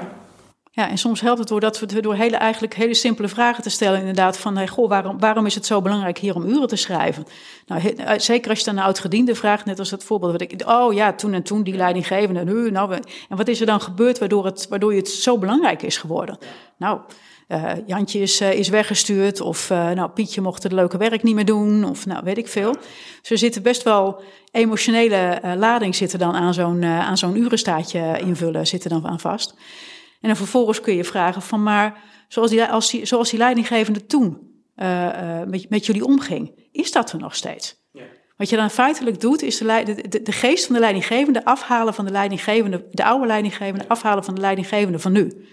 Ja. 0.76 0.90
En 0.90 0.98
soms 0.98 1.22
helpt 1.22 1.40
het 1.40 1.48
doordat 1.48 1.80
we 1.80 2.02
door 2.02 2.16
hele, 2.16 2.36
eigenlijk 2.36 2.74
hele 2.76 2.94
simpele 2.94 3.28
vragen 3.28 3.64
te 3.64 3.70
stellen. 3.70 4.00
Inderdaad, 4.00 4.38
van 4.38 4.56
hey, 4.58 4.68
goh, 4.68 4.90
waarom, 4.90 5.20
waarom 5.20 5.46
is 5.46 5.56
het 5.56 5.66
zo 5.66 5.82
belangrijk 5.82 6.18
hier 6.18 6.36
om 6.36 6.46
uren 6.48 6.68
te 6.68 6.76
schrijven? 6.76 7.26
Nou, 7.68 7.82
he- 7.82 7.90
eh, 7.90 8.20
zeker 8.20 8.50
als 8.50 8.60
je 8.60 8.66
dan 8.66 8.78
een 8.78 8.84
oud-gediende 8.84 9.36
vraagt, 9.36 9.66
net 9.66 9.80
als 9.80 9.90
dat 9.90 10.04
voorbeeld 10.04 10.32
wat 10.32 10.42
ik. 10.42 10.64
Oh 10.68 10.94
ja, 10.94 11.14
toen 11.14 11.34
en 11.34 11.44
toen 11.44 11.64
die 11.64 11.76
leidinggevende. 11.76 12.44
Nu, 12.44 12.72
nou, 12.72 12.90
we- 12.90 13.00
en 13.30 13.38
wat 13.38 13.48
is 13.48 13.60
er 13.60 13.66
dan 13.66 13.82
gebeurd 13.82 14.20
waardoor, 14.20 14.46
het, 14.46 14.68
waardoor 14.70 14.94
het 14.94 15.10
zo 15.10 15.38
belangrijk 15.38 15.82
is 15.82 15.98
geworden? 15.98 16.38
Nou, 16.78 17.00
eh, 17.48 17.72
Jantje 17.86 18.20
is, 18.20 18.40
eh, 18.42 18.54
is 18.54 18.70
weggestuurd. 18.70 19.42
Of 19.42 19.70
eh, 19.70 19.90
nou, 19.92 20.10
Pietje 20.10 20.42
mocht 20.42 20.64
het 20.64 20.72
leuke 20.72 20.98
werk 20.98 21.24
niet 21.24 21.36
meer 21.36 21.46
doen. 21.46 21.84
Of 21.84 22.06
nou, 22.06 22.22
weet 22.24 22.38
ik 22.38 22.48
veel. 22.48 22.72
Dus 23.22 23.30
er 23.32 23.38
zitten 23.38 23.62
best 23.62 23.84
wel 23.84 24.22
emotionele 24.52 25.16
eh, 25.16 25.52
lading 25.56 25.96
zitten 25.96 26.20
dan 26.20 26.34
aan 26.36 26.54
zo'n 26.54 26.82
eh, 26.84 27.00
aan 27.00 27.18
zo'n 27.18 27.38
urenstaatje 27.38 28.20
invullen, 28.20 28.68
zitten 28.68 28.90
dan 28.90 29.08
aan 29.08 29.20
vast. 29.20 29.54
En 30.24 30.30
dan 30.30 30.38
vervolgens 30.38 30.82
kun 30.82 30.96
je 30.96 31.04
vragen 31.04 31.42
van, 31.42 31.64
maar 31.64 32.04
zoals 32.28 32.50
die, 32.50 32.64
als 32.64 32.90
die, 32.92 33.06
zoals 33.06 33.30
die 33.30 33.40
leidinggevende 33.40 34.06
toen 34.06 34.54
eh, 34.76 35.40
eh, 35.42 35.48
met, 35.48 35.70
met 35.70 35.86
jullie 35.86 36.06
omging, 36.06 36.68
is 36.72 36.92
dat 36.92 37.12
er 37.12 37.20
nog 37.20 37.36
steeds? 37.36 37.82
Wat 38.38 38.50
je 38.50 38.56
dan 38.56 38.70
feitelijk 38.70 39.22
doet, 39.22 39.42
is 39.42 39.58
de, 39.58 39.82
de, 39.86 40.08
de, 40.10 40.22
de 40.22 40.32
geest 40.32 40.66
van 40.66 40.76
de 40.76 40.82
leidinggevende 40.82 41.46
afhalen 41.46 41.94
van 41.94 42.06
de 42.06 42.12
leidinggevende, 42.12 42.86
de 42.92 43.04
oude 43.04 43.28
leidinggevende, 43.28 43.88
afhalen 43.88 44.24
van 44.24 44.36
de 44.36 44.42
leidinggevende 44.42 45.00
van 45.00 45.12
nu. 45.12 45.48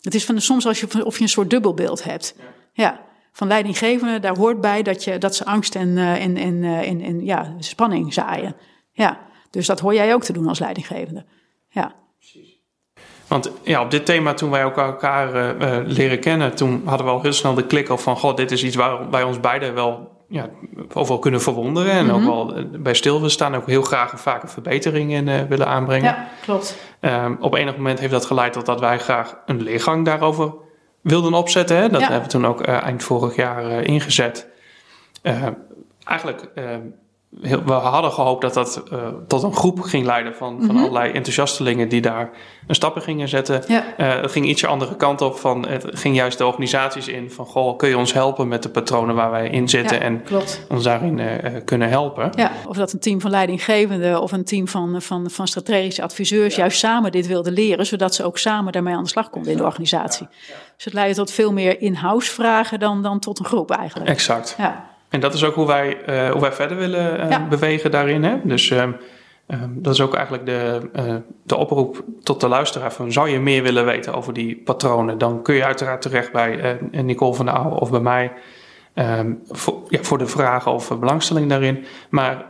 Het 0.00 0.14
is 0.14 0.24
van, 0.24 0.40
soms 0.40 0.66
als 0.66 0.80
je, 0.80 1.04
of 1.04 1.16
je 1.16 1.22
een 1.22 1.28
soort 1.28 1.50
dubbelbeeld 1.50 2.04
hebt. 2.04 2.36
Ja. 2.72 3.00
Van 3.32 3.48
leidinggevende, 3.48 4.18
daar 4.18 4.36
hoort 4.36 4.60
bij 4.60 4.82
dat, 4.82 5.04
je, 5.04 5.18
dat 5.18 5.34
ze 5.34 5.44
angst 5.44 5.74
en, 5.74 5.98
eh, 5.98 6.24
en, 6.24 6.36
en, 6.36 6.64
en, 6.64 7.00
en 7.00 7.24
ja, 7.24 7.54
spanning 7.58 8.12
zaaien. 8.14 8.56
Ja. 8.92 9.20
Dus 9.50 9.66
dat 9.66 9.80
hoor 9.80 9.94
jij 9.94 10.14
ook 10.14 10.24
te 10.24 10.32
doen 10.32 10.48
als 10.48 10.58
leidinggevende. 10.58 11.24
Ja. 11.68 11.94
Want 13.26 13.50
ja, 13.62 13.82
op 13.82 13.90
dit 13.90 14.06
thema, 14.06 14.34
toen 14.34 14.50
wij 14.50 14.60
elkaar 14.60 15.34
uh, 15.34 15.76
leren 15.84 16.20
kennen, 16.20 16.54
toen 16.54 16.82
hadden 16.84 17.06
we 17.06 17.12
al 17.12 17.22
heel 17.22 17.32
snel 17.32 17.54
de 17.54 17.66
klik 17.66 17.90
op 17.90 18.00
van, 18.00 18.16
god, 18.16 18.36
dit 18.36 18.50
is 18.50 18.64
iets 18.64 18.76
waar 18.76 19.10
wij 19.10 19.22
ons 19.22 19.40
beiden 19.40 19.74
wel 19.74 20.24
ja, 20.28 20.48
overal 20.92 21.18
kunnen 21.18 21.40
verwonderen. 21.40 21.92
En 21.92 22.10
ook 22.10 22.20
mhm. 22.20 22.28
wel 22.28 22.54
bij 22.78 22.94
stil 22.94 23.22
we 23.22 23.28
staan, 23.28 23.54
ook 23.54 23.66
heel 23.66 23.82
graag 23.82 24.12
een 24.12 24.18
vaak 24.18 24.42
een 24.42 24.48
verbetering 24.48 25.12
in 25.12 25.48
willen 25.48 25.66
aanbrengen. 25.66 26.14
Ja, 26.14 26.28
klopt. 26.42 26.76
Um, 27.00 27.36
op 27.40 27.54
enig 27.54 27.76
moment 27.76 27.98
heeft 27.98 28.12
dat 28.12 28.24
geleid 28.24 28.52
tot 28.52 28.66
dat 28.66 28.80
wij 28.80 28.98
graag 28.98 29.36
een 29.46 29.62
leergang 29.62 30.04
daarover 30.04 30.54
wilden 31.00 31.34
opzetten. 31.34 31.76
Hè? 31.76 31.88
Dat 31.88 32.00
hebben 32.00 32.22
we 32.22 32.28
toen 32.28 32.46
ook 32.46 32.60
eind 32.60 33.02
vorig 33.02 33.36
jaar 33.36 33.82
ingezet. 33.82 34.48
eigenlijk 36.04 36.48
we 37.40 37.72
hadden 37.72 38.12
gehoopt 38.12 38.42
dat 38.42 38.54
dat 38.54 38.82
uh, 38.92 38.98
tot 39.26 39.42
een 39.42 39.54
groep 39.54 39.80
ging 39.80 40.06
leiden 40.06 40.34
van, 40.34 40.56
van 40.58 40.74
mhm. 40.74 40.78
allerlei 40.84 41.12
enthousiastelingen 41.12 41.88
die 41.88 42.00
daar 42.00 42.30
een 42.66 42.74
stappen 42.74 43.02
gingen 43.02 43.28
zetten. 43.28 43.62
Ja. 43.68 43.84
Uh, 43.98 44.20
het 44.20 44.30
ging 44.30 44.46
ietsje 44.46 44.66
andere 44.66 44.96
kant 44.96 45.20
op. 45.20 45.38
Van, 45.38 45.66
het 45.68 45.84
ging 45.90 46.16
juist 46.16 46.38
de 46.38 46.46
organisaties 46.46 47.08
in 47.08 47.30
van 47.30 47.46
goh, 47.46 47.76
kun 47.76 47.88
je 47.88 47.98
ons 47.98 48.12
helpen 48.12 48.48
met 48.48 48.62
de 48.62 48.68
patronen 48.68 49.14
waar 49.14 49.30
wij 49.30 49.48
in 49.48 49.68
zitten 49.68 50.00
en 50.00 50.22
ons 50.68 50.82
daarin 50.82 51.18
uh, 51.18 51.28
kunnen 51.64 51.88
helpen. 51.88 52.30
Ja, 52.34 52.50
of 52.66 52.76
dat 52.76 52.92
een 52.92 52.98
team 52.98 53.20
van 53.20 53.30
leidinggevenden 53.30 54.20
of 54.20 54.32
een 54.32 54.44
team 54.44 54.68
van, 54.68 55.02
van, 55.02 55.30
van 55.30 55.48
strategische 55.48 56.02
adviseurs 56.02 56.56
juist 56.56 56.78
samen 56.78 57.12
dit 57.12 57.26
wilde 57.26 57.50
leren, 57.50 57.86
zodat 57.86 58.14
ze 58.14 58.24
ook 58.24 58.38
samen 58.38 58.72
daarmee 58.72 58.94
aan 58.94 59.02
de 59.02 59.08
slag 59.08 59.30
konden 59.30 59.52
in 59.52 59.58
de 59.58 59.64
organisatie. 59.64 60.28
Dus 60.76 60.84
het 60.84 60.94
leidde 60.94 61.14
tot 61.14 61.30
veel 61.30 61.52
meer 61.52 61.80
in-house 61.80 62.32
vragen 62.32 62.78
dan, 62.78 63.02
dan 63.02 63.18
tot 63.18 63.38
een 63.38 63.44
groep 63.44 63.70
eigenlijk. 63.70 64.10
Exact. 64.10 64.54
Ja. 64.58 64.94
En 65.16 65.22
dat 65.22 65.34
is 65.34 65.44
ook 65.44 65.54
hoe 65.54 65.66
wij, 65.66 65.98
uh, 66.08 66.30
hoe 66.30 66.40
wij 66.40 66.52
verder 66.52 66.76
willen 66.76 67.30
uh, 67.30 67.48
bewegen 67.48 67.90
daarin. 67.90 68.24
Hè? 68.24 68.36
Dus 68.42 68.70
uh, 68.70 68.84
dat 69.68 69.94
is 69.94 70.00
ook 70.00 70.14
eigenlijk 70.14 70.46
de, 70.46 70.80
eh, 70.92 71.14
de 71.42 71.56
oproep 71.56 72.04
tot 72.22 72.40
de 72.40 72.48
luisteraar 72.48 72.92
van... 72.92 73.12
zou 73.12 73.28
je 73.28 73.40
meer 73.40 73.62
willen 73.62 73.84
weten 73.84 74.14
over 74.14 74.32
die 74.32 74.56
patronen... 74.64 75.18
dan 75.18 75.42
kun 75.42 75.54
je 75.54 75.64
uiteraard 75.64 76.02
terecht 76.02 76.32
bij 76.32 76.78
Nicole 76.90 77.34
van 77.34 77.46
der 77.46 77.54
Ouwe 77.54 77.80
of 77.80 77.90
bij 77.90 78.00
mij... 78.00 78.32
Um, 78.94 79.40
voor, 79.48 79.82
ja, 79.88 79.98
voor 80.02 80.18
de 80.18 80.26
vragen 80.26 80.72
of 80.72 80.98
belangstelling 80.98 81.48
daarin. 81.48 81.84
Maar 82.08 82.44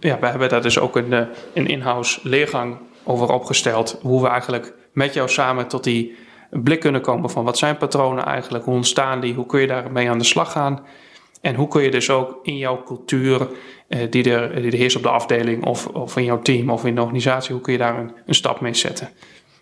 ja, 0.00 0.18
we 0.18 0.26
hebben 0.26 0.48
daar 0.48 0.62
dus 0.62 0.78
ook 0.78 0.96
een, 0.96 1.12
een 1.54 1.66
in-house 1.66 2.20
leergang 2.22 2.76
over 3.04 3.32
opgesteld. 3.32 3.98
Hoe 4.02 4.22
we 4.22 4.28
eigenlijk 4.28 4.72
met 4.92 5.14
jou 5.14 5.28
samen 5.28 5.66
tot 5.66 5.84
die 5.84 6.16
blik 6.50 6.80
kunnen 6.80 7.00
komen 7.00 7.30
van 7.30 7.44
wat 7.44 7.58
zijn 7.58 7.76
patronen 7.76 8.24
eigenlijk, 8.24 8.64
hoe 8.64 8.74
ontstaan 8.74 9.20
die, 9.20 9.34
hoe 9.34 9.46
kun 9.46 9.60
je 9.60 9.66
daarmee 9.66 10.10
aan 10.10 10.18
de 10.18 10.24
slag 10.24 10.52
gaan. 10.52 10.80
En 11.46 11.54
hoe 11.54 11.68
kun 11.68 11.82
je 11.82 11.90
dus 11.90 12.10
ook 12.10 12.38
in 12.42 12.56
jouw 12.56 12.82
cultuur, 12.82 13.48
eh, 13.88 14.10
die, 14.10 14.30
er, 14.30 14.62
die 14.62 14.70
er 14.70 14.78
heerst 14.78 14.96
op 14.96 15.02
de 15.02 15.08
afdeling 15.08 15.64
of, 15.64 15.86
of 15.86 16.16
in 16.16 16.24
jouw 16.24 16.42
team 16.42 16.70
of 16.70 16.84
in 16.84 16.94
de 16.94 17.00
organisatie, 17.00 17.52
hoe 17.52 17.62
kun 17.62 17.72
je 17.72 17.78
daar 17.78 17.98
een, 17.98 18.12
een 18.26 18.34
stap 18.34 18.60
mee 18.60 18.74
zetten? 18.74 19.08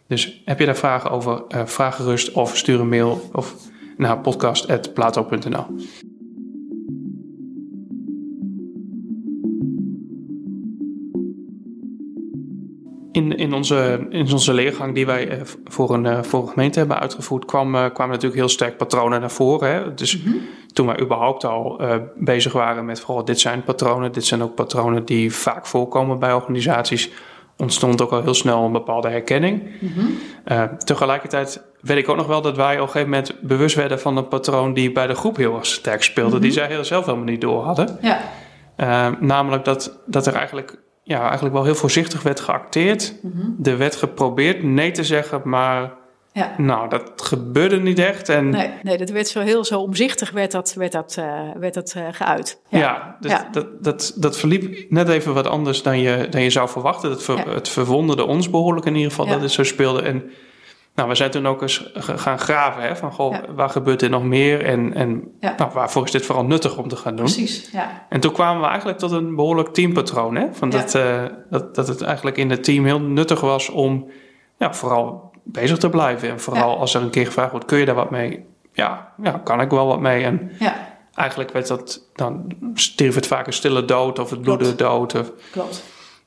Dus 0.06 0.42
heb 0.44 0.58
je 0.58 0.66
daar 0.66 0.76
vragen 0.76 1.10
over, 1.10 1.42
uh, 1.54 1.66
vraag 1.66 1.96
gerust 1.96 2.32
of 2.32 2.56
stuur 2.56 2.80
een 2.80 2.88
mail 2.88 3.30
of 3.32 3.54
naar 3.96 4.18
podcast.plato.nl. 4.18 5.66
In, 13.14 13.36
in, 13.36 13.52
onze, 13.52 14.06
in 14.10 14.32
onze 14.32 14.52
leergang 14.52 14.94
die 14.94 15.06
wij 15.06 15.28
eh, 15.28 15.40
voor 15.64 15.94
een, 15.94 16.04
uh, 16.04 16.22
voor 16.22 16.42
een 16.42 16.48
gemeente 16.48 16.78
hebben 16.78 17.00
uitgevoerd, 17.00 17.44
kwam, 17.44 17.72
kwamen 17.72 18.14
natuurlijk 18.14 18.34
heel 18.34 18.48
sterk 18.48 18.76
patronen 18.76 19.20
naar 19.20 19.30
voren. 19.30 19.68
Hè? 19.68 19.94
Dus 19.94 20.22
mhm 20.22 20.36
toen 20.74 20.86
wij 20.86 21.00
überhaupt 21.00 21.44
al 21.44 21.82
uh, 21.82 21.94
bezig 22.16 22.52
waren 22.52 22.84
met 22.84 23.00
vooral 23.00 23.24
dit 23.24 23.40
zijn 23.40 23.62
patronen, 23.62 24.12
dit 24.12 24.24
zijn 24.24 24.42
ook 24.42 24.54
patronen 24.54 25.04
die 25.04 25.34
vaak 25.34 25.66
voorkomen 25.66 26.18
bij 26.18 26.32
organisaties, 26.32 27.10
ontstond 27.56 28.02
ook 28.02 28.10
al 28.10 28.22
heel 28.22 28.34
snel 28.34 28.64
een 28.64 28.72
bepaalde 28.72 29.08
herkenning. 29.08 29.62
Mm 29.80 30.18
tegelijkertijd 30.84 31.62
weet 31.80 31.96
ik 31.96 32.08
ook 32.08 32.16
nog 32.16 32.26
wel 32.26 32.42
dat 32.42 32.56
wij 32.56 32.74
op 32.74 32.80
een 32.80 32.86
gegeven 32.86 33.10
moment 33.10 33.34
bewust 33.40 33.76
werden 33.76 34.00
van 34.00 34.16
een 34.16 34.28
patroon 34.28 34.74
die 34.74 34.92
bij 34.92 35.06
de 35.06 35.14
groep 35.14 35.36
heel 35.36 35.54
erg 35.54 35.66
sterk 35.66 36.02
speelde, 36.02 36.38
die 36.38 36.50
mhm. 36.50 36.58
zij 36.58 36.68
heel 36.68 36.84
zelf 36.84 37.04
helemaal 37.04 37.26
niet 37.26 37.40
door 37.40 37.62
hadden. 37.62 37.98
Ja. 38.00 38.20
Uh, 38.76 39.20
namelijk 39.20 39.64
dat, 39.64 39.98
dat 40.06 40.26
er 40.26 40.34
eigenlijk, 40.34 40.78
ja, 41.04 41.22
eigenlijk 41.22 41.54
wel 41.54 41.64
heel 41.64 41.74
voorzichtig 41.74 42.22
werd 42.22 42.40
geacteerd. 42.40 43.14
Mm 43.22 43.56
Er 43.62 43.78
werd 43.78 43.96
geprobeerd 43.96 44.62
nee 44.62 44.90
te 44.90 45.04
zeggen, 45.04 45.40
maar 45.44 45.92
ja. 46.32 46.54
Nou, 46.56 46.88
dat 46.88 47.12
gebeurde 47.16 47.80
niet 47.80 47.98
echt. 47.98 48.28
En... 48.28 48.48
Nee, 48.48 48.70
nee, 48.82 48.98
dat 48.98 49.10
werd 49.10 49.28
zo 49.28 49.40
heel 49.40 49.64
zo 49.64 49.80
omzichtig 49.80 50.30
werd 50.30 50.52
dat, 50.52 50.74
werd 50.74 50.92
dat, 50.92 51.16
uh, 51.18 51.40
werd 51.58 51.74
dat 51.74 51.94
uh, 51.96 52.02
geuit. 52.10 52.60
Ja, 52.68 52.78
ja, 52.78 53.16
dus 53.20 53.32
Dat, 53.52 53.84
dat, 53.84 54.12
dat 54.16 54.38
verliep 54.38 54.86
net 54.88 55.08
even 55.08 55.34
wat 55.34 55.46
anders 55.46 55.82
dan 55.82 55.98
je, 55.98 56.26
dan 56.30 56.42
je 56.42 56.50
zou 56.50 56.68
verwachten. 56.68 57.10
Het, 57.10 57.22
ver, 57.22 57.48
het 57.48 57.68
verwonderde 57.68 58.24
ons 58.24 58.50
behoorlijk 58.50 58.86
in 58.86 58.94
ieder 58.94 59.10
geval 59.10 59.26
dat 59.26 59.40
het 59.40 59.50
zo 59.50 59.62
speelde. 59.62 60.02
En 60.02 60.30
nou, 60.94 61.08
we 61.08 61.14
zijn 61.14 61.30
toen 61.30 61.46
ook 61.46 61.62
eens 61.62 61.90
gaan 61.94 62.38
graven. 62.38 62.82
Hè, 62.82 62.96
van, 62.96 63.12
goh, 63.12 63.36
waar 63.54 63.68
gebeurt 63.68 64.02
er 64.02 64.10
nog 64.10 64.24
meer? 64.24 64.64
En, 64.64 64.94
en 64.94 65.22
nou, 65.40 65.70
waarvoor 65.72 66.04
is 66.04 66.10
dit 66.10 66.26
vooral 66.26 66.44
nuttig 66.44 66.76
om 66.76 66.88
te 66.88 66.96
gaan 66.96 67.16
doen? 67.16 67.24
Precies, 67.24 67.70
ja. 67.72 68.06
En 68.08 68.20
toen 68.20 68.32
kwamen 68.32 68.62
we 68.62 68.68
eigenlijk 68.68 68.98
tot 68.98 69.10
een 69.10 69.34
behoorlijk 69.34 69.68
teampatroon. 69.68 70.34
Hè, 70.34 70.46
van 70.52 70.70
dat, 70.70 70.94
uh, 70.94 71.22
dat, 71.50 71.74
dat 71.74 71.88
het 71.88 72.02
eigenlijk 72.02 72.36
in 72.36 72.50
het 72.50 72.64
team 72.64 72.84
heel 72.84 73.00
nuttig 73.00 73.40
was 73.40 73.68
om... 73.68 74.10
Ja, 74.58 74.74
vooral 74.74 75.32
bezig 75.44 75.78
te 75.78 75.88
blijven. 75.88 76.28
En 76.28 76.40
vooral 76.40 76.78
als 76.78 76.94
er 76.94 77.02
een 77.02 77.10
keer 77.10 77.26
gevraagd 77.26 77.50
wordt, 77.50 77.66
kun 77.66 77.78
je 77.78 77.84
daar 77.84 77.94
wat 77.94 78.10
mee? 78.10 78.44
Ja, 78.72 79.12
ja 79.22 79.40
kan 79.44 79.60
ik 79.60 79.70
wel 79.70 79.86
wat 79.86 80.00
mee. 80.00 80.24
En 80.24 80.50
ja. 80.58 80.74
eigenlijk 81.14 81.52
werd 81.52 81.66
dat, 81.66 82.08
dan 82.14 82.52
stierf 82.74 83.14
het 83.14 83.26
vaak 83.26 83.46
een 83.46 83.52
stille 83.52 83.84
dood 83.84 84.18
of 84.18 84.30
het 84.30 84.40
bloedde 84.40 84.74
dood. 84.74 85.14
Of, 85.14 85.30
Klopt. 85.52 85.84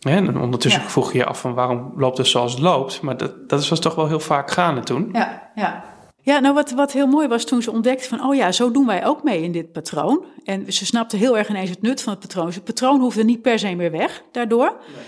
En 0.07 0.39
ondertussen 0.39 0.81
vroeg 0.81 1.11
je 1.11 1.17
je 1.17 1.25
af 1.25 1.39
van 1.39 1.53
waarom 1.53 1.93
loopt 1.95 2.17
het 2.17 2.27
zoals 2.27 2.51
het 2.51 2.61
loopt. 2.61 3.01
Maar 3.01 3.17
dat, 3.17 3.49
dat 3.49 3.67
was 3.67 3.79
toch 3.79 3.95
wel 3.95 4.07
heel 4.07 4.19
vaak 4.19 4.51
gaande 4.51 4.81
toen. 4.81 5.09
Ja, 5.13 5.51
ja. 5.55 5.83
Ja, 6.21 6.39
nou 6.39 6.53
wat, 6.53 6.71
wat 6.71 6.91
heel 6.91 7.07
mooi 7.07 7.27
was 7.27 7.45
toen 7.45 7.61
ze 7.61 7.71
ontdekte 7.71 8.07
van, 8.07 8.23
oh 8.23 8.35
ja, 8.35 8.51
zo 8.51 8.71
doen 8.71 8.85
wij 8.85 9.05
ook 9.05 9.23
mee 9.23 9.41
in 9.41 9.51
dit 9.51 9.71
patroon. 9.71 10.25
En 10.43 10.73
ze 10.73 10.85
snapte 10.85 11.17
heel 11.17 11.37
erg 11.37 11.49
ineens 11.49 11.69
het 11.69 11.81
nut 11.81 12.01
van 12.01 12.13
het 12.13 12.21
patroon. 12.21 12.45
Dus 12.45 12.55
het 12.55 12.63
patroon 12.63 12.99
hoefde 12.99 13.23
niet 13.23 13.41
per 13.41 13.59
se 13.59 13.75
meer 13.75 13.91
weg 13.91 14.23
daardoor. 14.31 14.77
Nee. 14.87 15.05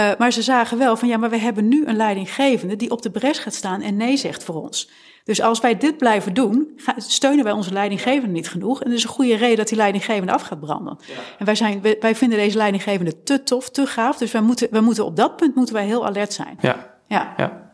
Uh, 0.00 0.10
maar 0.18 0.32
ze 0.32 0.42
zagen 0.42 0.78
wel 0.78 0.96
van 0.96 1.08
ja, 1.08 1.16
maar 1.16 1.30
we 1.30 1.38
hebben 1.38 1.68
nu 1.68 1.86
een 1.86 1.96
leidinggevende 1.96 2.76
die 2.76 2.90
op 2.90 3.02
de 3.02 3.10
bres 3.10 3.38
gaat 3.38 3.54
staan 3.54 3.80
en 3.80 3.96
nee 3.96 4.16
zegt 4.16 4.44
voor 4.44 4.54
ons. 4.54 4.90
Dus 5.30 5.42
als 5.42 5.60
wij 5.60 5.76
dit 5.76 5.98
blijven 5.98 6.34
doen, 6.34 6.80
steunen 6.96 7.44
wij 7.44 7.52
onze 7.52 7.72
leidinggevende 7.72 8.34
niet 8.34 8.48
genoeg. 8.48 8.82
En 8.82 8.88
dat 8.88 8.98
is 8.98 9.04
een 9.04 9.10
goede 9.10 9.36
reden 9.36 9.56
dat 9.56 9.68
die 9.68 9.76
leidinggevende 9.76 10.32
af 10.32 10.42
gaat 10.42 10.60
branden. 10.60 10.98
Ja. 11.06 11.14
En 11.38 11.44
wij, 11.44 11.54
zijn, 11.54 11.82
wij 12.00 12.14
vinden 12.14 12.38
deze 12.38 12.56
leidinggevende 12.56 13.22
te 13.22 13.42
tof, 13.42 13.68
te 13.70 13.86
gaaf. 13.86 14.16
Dus 14.16 14.32
wij 14.32 14.40
moeten, 14.40 14.68
wij 14.70 14.80
moeten 14.80 15.04
op 15.04 15.16
dat 15.16 15.36
punt 15.36 15.54
moeten 15.54 15.74
wij 15.74 15.84
heel 15.84 16.06
alert 16.06 16.32
zijn. 16.32 16.58
Ja. 16.60 16.76
Ja. 17.06 17.34
ja. 17.36 17.72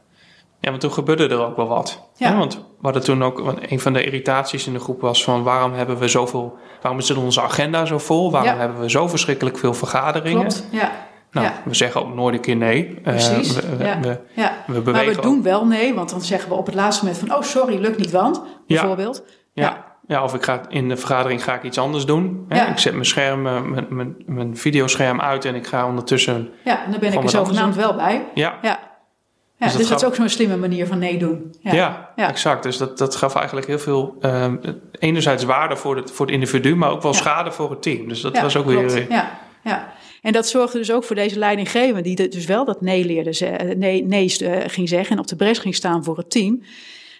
Ja, 0.60 0.70
want 0.70 0.80
toen 0.80 0.92
gebeurde 0.92 1.28
er 1.28 1.46
ook 1.46 1.56
wel 1.56 1.66
wat. 1.66 2.10
Ja. 2.16 2.38
Want 2.38 2.54
we 2.54 2.62
hadden 2.82 3.04
toen 3.04 3.24
ook, 3.24 3.38
want 3.38 3.70
een 3.70 3.80
van 3.80 3.92
de 3.92 4.04
irritaties 4.04 4.66
in 4.66 4.72
de 4.72 4.80
groep 4.80 5.00
was 5.00 5.24
van 5.24 5.42
waarom 5.42 5.72
hebben 5.72 5.98
we 5.98 6.08
zoveel, 6.08 6.58
waarom 6.82 7.00
is 7.00 7.10
onze 7.10 7.42
agenda 7.42 7.84
zo 7.84 7.98
vol? 7.98 8.30
Waarom 8.30 8.58
hebben 8.58 8.80
we 8.80 8.90
zo 8.90 9.08
verschrikkelijk 9.08 9.58
veel 9.58 9.74
vergaderingen? 9.74 10.46
Klopt, 10.46 10.68
ja. 10.70 10.92
Nou, 11.42 11.54
we 11.64 11.74
zeggen 11.74 12.00
ook 12.00 12.14
nooit 12.14 12.34
een 12.34 12.40
keer 12.40 12.56
nee. 12.56 12.88
Eh, 12.88 13.02
Precies. 13.02 13.54
we, 13.54 13.84
ja. 13.84 14.00
We, 14.00 14.20
ja. 14.34 14.52
we 14.66 14.80
bewegen 14.80 15.06
maar 15.06 15.16
we 15.16 15.20
doen 15.20 15.42
wel 15.42 15.66
nee, 15.66 15.94
want 15.94 16.10
dan 16.10 16.20
zeggen 16.20 16.48
we 16.48 16.54
op 16.54 16.66
het 16.66 16.74
laatste 16.74 17.04
moment 17.04 17.22
van... 17.22 17.36
oh, 17.36 17.42
sorry, 17.42 17.78
lukt 17.78 17.98
niet, 17.98 18.10
want, 18.10 18.42
bijvoorbeeld. 18.66 19.24
Ja. 19.52 19.84
ja. 20.06 20.22
of 20.22 20.34
ik 20.34 20.42
ga 20.42 20.60
in 20.68 20.88
de 20.88 20.96
vergadering 20.96 21.44
ga 21.44 21.54
ik 21.54 21.62
iets 21.62 21.78
anders 21.78 22.06
doen. 22.06 22.44
Hè? 22.48 22.70
Ik 22.70 22.78
zet 22.78 22.92
mijn 22.92 23.04
scherm, 23.04 23.46
eh, 23.46 23.62
mijn, 23.62 23.86
mijn, 23.88 24.14
mijn 24.26 24.56
videoscherm 24.56 25.20
uit 25.20 25.44
en 25.44 25.54
ik 25.54 25.66
ga 25.66 25.86
ondertussen... 25.86 26.50
Ja, 26.64 26.80
dan 26.90 27.00
ben 27.00 27.12
ik 27.12 27.22
er 27.22 27.30
zogenaamd 27.30 27.76
wel 27.76 27.94
bij. 27.94 28.24
Ja. 28.34 28.58
ja. 28.62 28.78
Ja, 29.58 29.66
dus, 29.66 29.76
dus 29.76 29.88
dat, 29.88 30.00
is 30.00 30.06
ook 30.06 30.14
zo'n 30.14 30.28
slimme 30.28 30.56
manier 30.56 30.86
van 30.86 30.98
nee 30.98 31.18
doen. 31.18 31.54
Ja, 31.60 32.10
ja, 32.16 32.28
exact. 32.28 32.62
Dus 32.62 32.76
dat, 32.76 32.98
dat 32.98 33.16
gaf 33.16 33.34
eigenlijk 33.34 33.66
heel 33.66 33.78
veel, 33.78 34.16
um, 34.20 34.60
enerzijds 34.98 35.44
waarde 35.44 35.76
voor 35.76 35.96
het, 35.96 36.10
voor 36.10 36.26
het 36.26 36.34
individu, 36.34 36.76
maar 36.76 36.90
ook 36.90 37.02
wel 37.02 37.14
schade 37.14 37.52
voor 37.52 37.70
het 37.70 37.82
team. 37.82 38.08
Dus 38.08 38.20
dat 38.20 38.40
was 38.40 38.56
ook 38.56 38.66
klopt. 38.66 38.92
weer... 38.92 39.10
Ja, 39.10 39.30
ja. 39.62 39.92
En 40.26 40.32
dat 40.32 40.48
zorgde 40.48 40.78
dus 40.78 40.92
ook 40.92 41.04
voor 41.04 41.16
deze 41.16 41.38
leidinggevende, 41.38 42.02
die 42.02 42.28
dus 42.28 42.44
wel 42.44 42.64
dat 42.64 42.80
nee 42.80 43.04
leerde, 43.04 43.46
eh, 43.46 43.76
nee, 43.76 44.04
nee 44.04 44.36
uh, 44.42 44.56
ging 44.66 44.88
zeggen 44.88 45.16
en 45.16 45.22
op 45.22 45.26
de 45.26 45.36
bres 45.36 45.58
ging 45.58 45.74
staan 45.74 46.04
voor 46.04 46.16
het 46.16 46.30
team. 46.30 46.62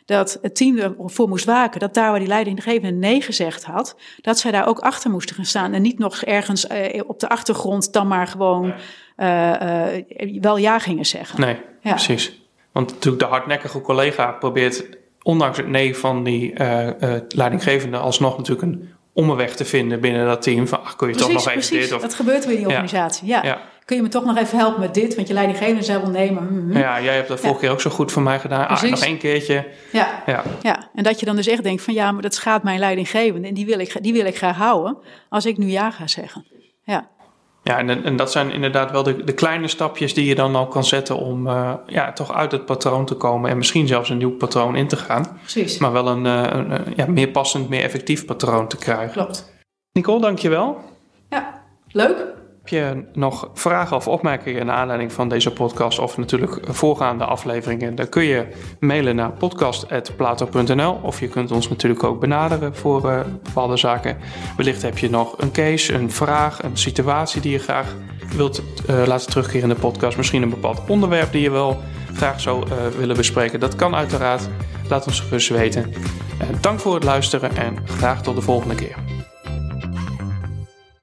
Dat 0.05 0.39
het 0.43 0.57
team 0.57 0.79
ervoor 0.79 1.29
moest 1.29 1.45
waken 1.45 1.81
dat 1.81 1.95
daar 1.95 2.11
waar 2.11 2.19
die 2.19 2.29
leidinggevende 2.29 3.07
nee 3.07 3.21
gezegd 3.21 3.65
had, 3.65 3.97
dat 4.21 4.39
zij 4.39 4.51
daar 4.51 4.67
ook 4.67 4.79
achter 4.79 5.11
moesten 5.11 5.37
gaan 5.37 5.45
staan. 5.45 5.73
En 5.73 5.83
niet 5.83 5.99
nog 5.99 6.23
ergens 6.23 6.65
uh, 6.65 7.01
op 7.07 7.21
de 7.21 7.29
achtergrond 7.29 7.93
dan 7.93 8.09
maar 8.09 8.27
gewoon 8.27 8.75
wel 10.41 10.57
ja 10.57 10.79
gingen 10.79 11.07
zeggen. 11.07 11.41
Nee, 11.41 11.57
precies. 11.83 12.41
Want 12.73 12.91
natuurlijk 12.91 13.23
de 13.23 13.29
hardnekkige 13.29 13.81
collega 13.81 14.33
probeert 14.33 14.87
ondanks 15.23 15.57
het 15.57 15.69
nee 15.69 15.97
van 15.97 16.25
die 16.25 16.53
leidinggevende 17.29 17.97
alsnog 17.97 18.37
natuurlijk 18.37 18.67
een 18.73 18.96
om 19.17 19.31
een 19.31 19.37
weg 19.37 19.57
te 19.57 19.65
vinden 19.65 20.01
binnen 20.01 20.27
dat 20.27 20.43
team. 20.43 20.69
Van, 20.69 20.85
ach, 20.85 20.97
kun 20.97 21.09
je 21.09 21.15
toch 21.15 21.33
nog 21.33 21.49
even 21.49 21.79
dit? 21.79 21.93
Of... 21.93 22.01
dat 22.01 22.15
gebeurt 22.15 22.45
weer 22.45 22.55
in 22.55 22.59
die 22.59 22.67
organisatie, 22.67 23.29
ja. 23.29 23.59
Kun 23.85 23.97
je 23.97 24.03
me 24.03 24.09
toch 24.09 24.25
nog 24.25 24.37
even 24.37 24.59
helpen 24.59 24.81
met 24.81 24.95
dit? 24.95 25.15
Want 25.15 25.29
je 25.29 25.35
leidinggevende 25.35 25.83
zei 25.83 26.01
wel 26.01 26.11
nee, 26.11 26.33
maar... 26.33 26.43
Mm, 26.43 26.67
mm. 26.67 26.77
Ja, 26.77 27.01
jij 27.01 27.15
hebt 27.15 27.29
dat 27.29 27.41
vorige 27.41 27.61
keer 27.61 27.71
ook 27.71 27.81
zo 27.81 27.91
goed 27.91 28.13
voor 28.13 28.23
mij 28.23 28.41
gedaan. 28.41 28.69
Ah, 28.69 28.83
nog 28.83 29.05
één 29.05 29.19
keertje. 29.19 29.67
Ja. 29.93 30.23
Ja. 30.27 30.43
ja, 30.63 30.89
en 30.95 31.03
dat 31.03 31.21
je 31.21 31.27
dan 31.27 31.37
dus 31.37 31.47
echt 31.47 31.63
denkt 31.63 31.83
van... 31.83 31.95
ja, 31.95 32.13
maar 32.13 32.23
dat 32.23 32.35
schaadt 32.35 32.65
mijn 32.65 32.79
leidinggevende... 32.79 33.49
en 33.49 33.55
die 33.55 33.67
wil 33.67 33.79
ik, 33.79 34.03
die 34.03 34.13
wil 34.13 34.27
ik 34.27 34.37
graag 34.37 34.57
houden 34.57 34.99
als 35.29 35.47
ik 35.47 35.57
nu 35.57 35.67
ja 35.67 35.91
ga 35.91 36.07
zeggen. 36.07 36.47
Ja. 36.83 37.09
Ja, 37.67 37.79
en, 37.79 38.05
en 38.05 38.17
dat 38.17 38.33
zijn 38.33 38.51
inderdaad 38.51 38.91
wel 38.91 39.03
de, 39.03 39.25
de 39.25 39.33
kleine 39.33 39.69
stapjes 39.69 40.15
die 40.15 40.27
je 40.27 40.35
dan 40.35 40.55
al 40.55 40.67
kan 40.67 40.85
zetten 40.85 41.17
om 41.17 41.47
uh, 41.47 41.75
ja, 41.87 42.13
toch 42.13 42.35
uit 42.35 42.53
het 42.53 42.65
patroon 42.65 43.07
te 43.07 43.15
komen 43.15 43.51
en 43.51 43.57
misschien 43.57 43.87
zelfs 43.87 44.11
een 44.11 44.17
nieuw 44.17 44.37
patroon 44.37 44.77
in 44.77 44.89
te 44.89 44.97
gaan. 44.97 45.39
Precies. 45.41 45.79
Maar 45.79 45.93
wel 45.93 46.09
een, 46.09 46.25
een, 46.25 46.71
een 46.71 46.93
ja, 46.97 47.07
meer 47.07 47.29
passend, 47.29 47.69
meer 47.69 47.83
effectief 47.83 48.25
patroon 48.25 48.69
te 48.69 48.77
krijgen. 48.77 49.13
Klopt. 49.13 49.53
Nicole, 49.93 50.21
dankjewel. 50.21 50.81
Ja, 51.29 51.63
leuk. 51.91 52.36
Heb 52.67 52.75
je 52.75 53.05
nog 53.13 53.51
vragen 53.55 53.97
of 53.97 54.09
opmerkingen 54.09 54.67
naar 54.67 54.77
aanleiding 54.77 55.13
van 55.13 55.29
deze 55.29 55.53
podcast 55.53 55.99
of 55.99 56.17
natuurlijk 56.17 56.59
voorgaande 56.69 57.25
afleveringen, 57.25 57.95
dan 57.95 58.09
kun 58.09 58.23
je 58.23 58.47
mailen 58.81 59.17
naar 59.17 59.31
podcast.plato.nl 59.31 60.99
of 61.03 61.21
je 61.21 61.29
kunt 61.29 61.51
ons 61.51 61.69
natuurlijk 61.69 62.05
ook 62.05 62.21
benaderen 62.21 62.77
voor 62.77 63.11
uh, 63.11 63.21
bepaalde 63.43 63.77
zaken. 63.77 64.17
Wellicht 64.57 64.83
heb 64.83 64.99
je 64.99 65.11
nog 65.11 65.35
een 65.39 65.53
case, 65.53 65.95
een 65.95 66.11
vraag, 66.11 66.63
een 66.63 66.77
situatie 66.77 67.41
die 67.41 67.53
je 67.53 67.59
graag 67.59 67.95
wilt 68.37 68.63
uh, 68.91 69.03
laten 69.07 69.31
terugkeren 69.31 69.69
in 69.69 69.75
de 69.75 69.81
podcast. 69.81 70.17
Misschien 70.17 70.43
een 70.43 70.51
bepaald 70.51 70.81
onderwerp 70.89 71.33
die 71.33 71.43
je 71.43 71.51
wel 71.51 71.81
graag 72.15 72.41
zou 72.41 72.67
uh, 72.67 72.73
willen 72.99 73.17
bespreken. 73.17 73.61
Dat 73.61 73.77
kan 73.77 73.95
uiteraard. 73.95 74.49
Laat 74.89 75.07
ons 75.07 75.21
gerust 75.21 75.49
weten. 75.49 75.93
dank 76.61 76.81
voor 76.81 76.95
het 76.95 77.05
luisteren 77.05 77.57
en 77.57 77.77
graag 77.87 78.23
tot 78.23 78.35
de 78.35 78.43
volgende 78.43 78.75
keer. 78.75 78.97